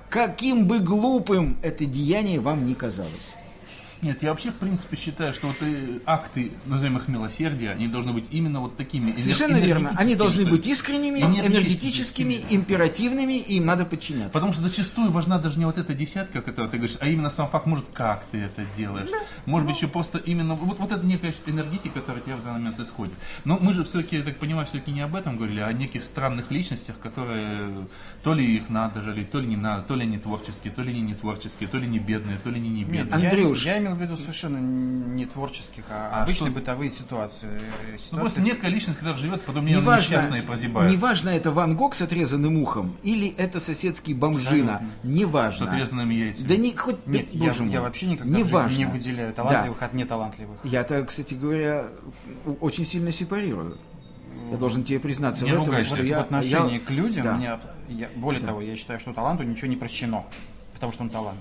Каким 0.09 0.67
бы 0.67 0.81
глупым 0.81 1.59
это 1.63 1.87
деяние 1.87 2.41
вам 2.41 2.67
ни 2.67 2.75
казалось. 2.75 3.31
Нет, 4.03 4.23
я 4.23 4.31
вообще 4.31 4.51
в 4.51 4.55
принципе 4.55 4.97
считаю, 4.97 5.33
что 5.33 5.49
вот 5.49 5.57
э, 5.61 5.99
акты, 6.07 6.53
назовем 6.67 6.97
их 6.97 7.09
милосердия, 7.09 7.71
они 7.71 7.87
должны 7.89 8.13
быть 8.13 8.25
именно 8.31 8.61
вот 8.61 8.77
такими. 8.77 9.15
Совершенно 9.17 9.57
верно. 9.57 9.93
Они 9.97 10.15
должны 10.15 10.47
быть 10.47 10.67
искренними, 10.67 11.21
Энергетическими. 11.21 12.35
энергетическими, 12.37 12.45
императивными, 12.51 13.39
и 13.39 13.57
им 13.57 13.67
надо 13.67 13.85
подчиняться. 13.85 14.31
Потому 14.33 14.53
что 14.53 14.63
зачастую 14.63 15.11
важна 15.11 15.39
даже 15.39 15.59
не 15.59 15.65
вот 15.65 15.77
эта 15.79 15.95
десятка, 15.95 16.41
которую 16.41 16.71
ты 16.71 16.79
говоришь, 16.79 16.97
а 17.01 17.07
именно 17.09 17.31
сам 17.31 17.49
факт, 17.49 17.67
может, 17.67 17.87
как 17.93 18.25
ты 18.31 18.39
это 18.39 18.65
делаешь. 18.77 19.11
Может 19.47 19.67
быть, 19.67 19.77
еще 19.77 19.89
просто 19.89 20.19
именно 20.19 20.55
вот, 20.55 20.79
вот 20.79 20.93
эта 20.93 21.05
некая 21.05 21.35
энергетика, 21.47 22.01
которая 22.01 22.23
у 22.23 22.25
тебя 22.25 22.37
в 22.37 22.45
данный 22.45 22.61
момент 22.61 22.81
исходит. 22.81 23.15
Но 23.45 23.59
мы 23.61 23.73
же 23.73 23.85
все-таки, 23.85 24.17
я 24.17 24.23
так 24.23 24.39
понимаю, 24.39 24.67
все-таки 24.67 24.93
не 24.93 25.01
об 25.03 25.15
этом 25.15 25.37
говорили, 25.37 25.61
а 25.61 25.67
о 25.67 25.73
неких 25.73 26.05
странных 26.05 26.51
личностях, 26.51 26.99
которые 26.99 27.87
то 28.23 28.35
ли 28.35 28.57
их 28.57 28.69
надо 28.71 29.03
жалеть, 29.03 29.31
то 29.31 29.41
ли 29.41 29.47
не 29.47 29.57
надо, 29.57 29.83
то 29.83 29.95
ли 29.95 30.03
они 30.03 30.19
творческие, 30.19 30.73
то 30.73 30.83
ли 30.83 30.91
они 30.91 31.01
не 31.03 31.15
творческие, 31.15 31.69
то 31.69 31.79
ли 31.79 31.87
не 31.87 31.99
бедные, 31.99 32.39
то 32.39 32.51
ли 32.51 32.57
они 32.57 32.69
не 32.71 32.81
Нет, 32.85 33.07
бедные. 33.07 33.23
я, 33.23 33.31
Андрюш, 33.31 33.65
я 33.65 33.79
имел 33.79 33.90
имел 33.91 33.99
в 33.99 34.01
виду 34.03 34.17
совершенно 34.17 34.59
не 34.59 35.27
творческих, 35.27 35.85
а, 35.91 36.11
А 36.13 36.23
обычные 36.23 36.51
что- 36.51 36.59
бытовые 36.59 36.91
ситуации. 36.91 37.49
э, 37.49 37.59
Ну, 37.93 37.99
ситуации. 37.99 38.17
просто 38.21 38.41
некая 38.41 38.69
личность, 38.69 38.99
которая 38.99 39.19
живет, 39.19 39.43
потом 39.45 39.67
меня 39.67 39.81
несчастная 39.81 40.41
и 40.41 40.45
прозябает. 40.45 40.91
неважно, 40.91 41.31
это 41.31 41.51
Ван 41.51 41.77
Гог 41.77 41.95
с 41.95 42.03
отрезанным 42.03 42.57
ухом 42.59 42.97
или 43.03 43.29
это 43.37 43.61
соседский 43.61 44.15
бомжина. 44.15 44.77
Абсолютно. 44.77 44.89
С 45.03 45.05
Неважно. 45.15 45.67
отрезанными 45.67 46.15
яйцами. 46.15 46.47
Да 46.49 46.57
не 46.57 46.77
хоть 46.77 47.07
Нет, 47.07 47.29
я, 47.33 47.53
мой. 47.59 47.69
я 47.69 47.81
вообще 47.83 48.07
никогда 48.07 48.39
Неважно. 48.39 48.77
не 48.79 48.85
выделяю 48.87 49.35
талантливых 49.35 49.83
от 49.83 49.93
неталантливых. 49.95 50.59
Я-то, 50.65 51.05
кстати 51.05 51.35
говоря, 51.35 51.87
очень 52.61 52.85
сильно 52.87 53.13
сепарирую. 53.13 53.79
Я 54.51 54.57
должен 54.57 54.83
тебе 54.83 54.99
признаться 54.99 55.45
Не 55.45 55.53
в 55.53 55.63
этом, 55.63 55.85
что 55.85 56.03
я, 56.03 56.19
в 56.19 56.21
отношении 56.23 56.75
я- 56.75 56.81
к 56.81 56.91
людям, 56.91 57.25
да. 57.25 57.37
меня, 57.37 57.61
я, 57.89 58.09
более 58.17 58.41
того, 58.43 58.61
я 58.61 58.77
считаю, 58.77 58.99
что 58.99 59.13
таланту 59.13 59.45
ничего 59.45 59.69
не 59.69 59.77
прощено, 59.77 60.25
потому 60.75 60.93
что 60.93 61.03
он 61.05 61.11
талант. 61.11 61.39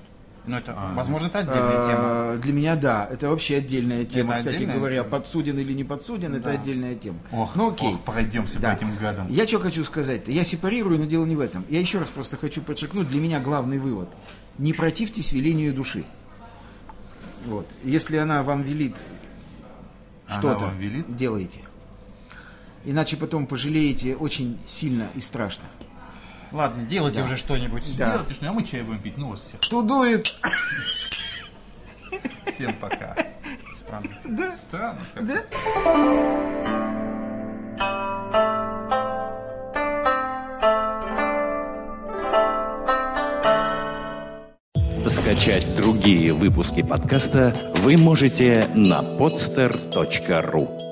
Но 0.50 0.58
это, 0.58 0.76
возможно, 0.96 1.28
это 1.28 1.40
отдельная 1.40 1.86
тема. 1.86 2.00
А, 2.02 2.38
Для 2.42 2.54
меня 2.54 2.76
да, 2.76 3.08
это 3.12 3.30
вообще 3.30 3.58
отдельная 3.58 4.04
тема. 4.04 4.32
Это 4.34 4.40
Кстати 4.40 4.56
отдельная 4.56 4.76
говоря, 4.78 4.96
тема? 5.04 5.10
подсуден 5.10 5.60
или 5.60 5.74
не 5.74 5.84
подсуден, 5.84 6.34
это 6.34 6.46
Да. 6.46 6.52
отдельная 6.52 6.96
тема. 6.96 7.20
Ох, 7.32 7.56
ну 7.56 7.70
окей. 7.72 7.94
ох, 7.94 8.00
пройдемся 8.02 8.60
Да. 8.60 8.72
по 8.72 8.78
этим 8.78 8.96
гадам. 8.98 9.28
Я 9.30 9.46
что 9.48 9.60
хочу 9.60 9.84
сказать-то? 9.84 10.32
Я 10.32 10.44
сепарирую, 10.44 10.98
но 10.98 11.06
дело 11.06 11.26
не 11.26 11.36
в 11.36 11.40
этом. 11.40 11.64
Я 11.70 11.80
еще 11.80 12.00
раз 12.00 12.10
просто 12.10 12.36
хочу 12.36 12.62
подчеркнуть, 12.64 13.08
для 13.10 13.22
меня 13.22 13.40
главный 13.40 13.78
вывод. 13.78 14.10
Не 14.58 14.74
противьтесь 14.74 15.32
велению 15.34 15.72
души. 15.72 16.04
Вот. 17.46 17.68
Если 17.84 18.18
она 18.18 18.42
вам 18.42 18.64
велит 18.64 18.98
что-то, 20.28 20.72
велит? 20.80 21.16
делайте. 21.16 21.60
Иначе 22.86 23.18
потом 23.18 23.46
пожалеете 23.46 24.16
очень 24.16 24.58
сильно 24.68 25.10
и 25.14 25.20
страшно. 25.22 25.66
Ладно, 26.52 26.84
делайте 26.84 27.20
Да. 27.20 27.26
уже 27.26 27.38
что-нибудь. 27.38 27.96
Да. 27.98 28.12
Делайте 28.14 28.34
что, 28.34 28.50
а 28.50 28.54
мы 28.54 28.64
чай 28.64 28.82
будем 28.82 29.00
пить. 29.02 29.18
Ну, 29.18 29.30
вас 29.30 29.42
всех. 29.42 29.60
Кто 29.62 29.82
дует? 29.82 30.28
Всем 32.46 32.74
пока. 32.76 33.16
Странно. 33.80 34.10
Да. 34.26 34.54
Странно. 34.56 35.00
как 35.14 35.28
Да? 35.28 35.44
Скачать 45.08 45.66
другие 45.76 46.34
выпуски 46.34 46.82
подкаста 46.84 47.56
вы 47.78 47.98
можете 47.98 48.68
на 48.76 49.02
podster.ru 49.02 50.89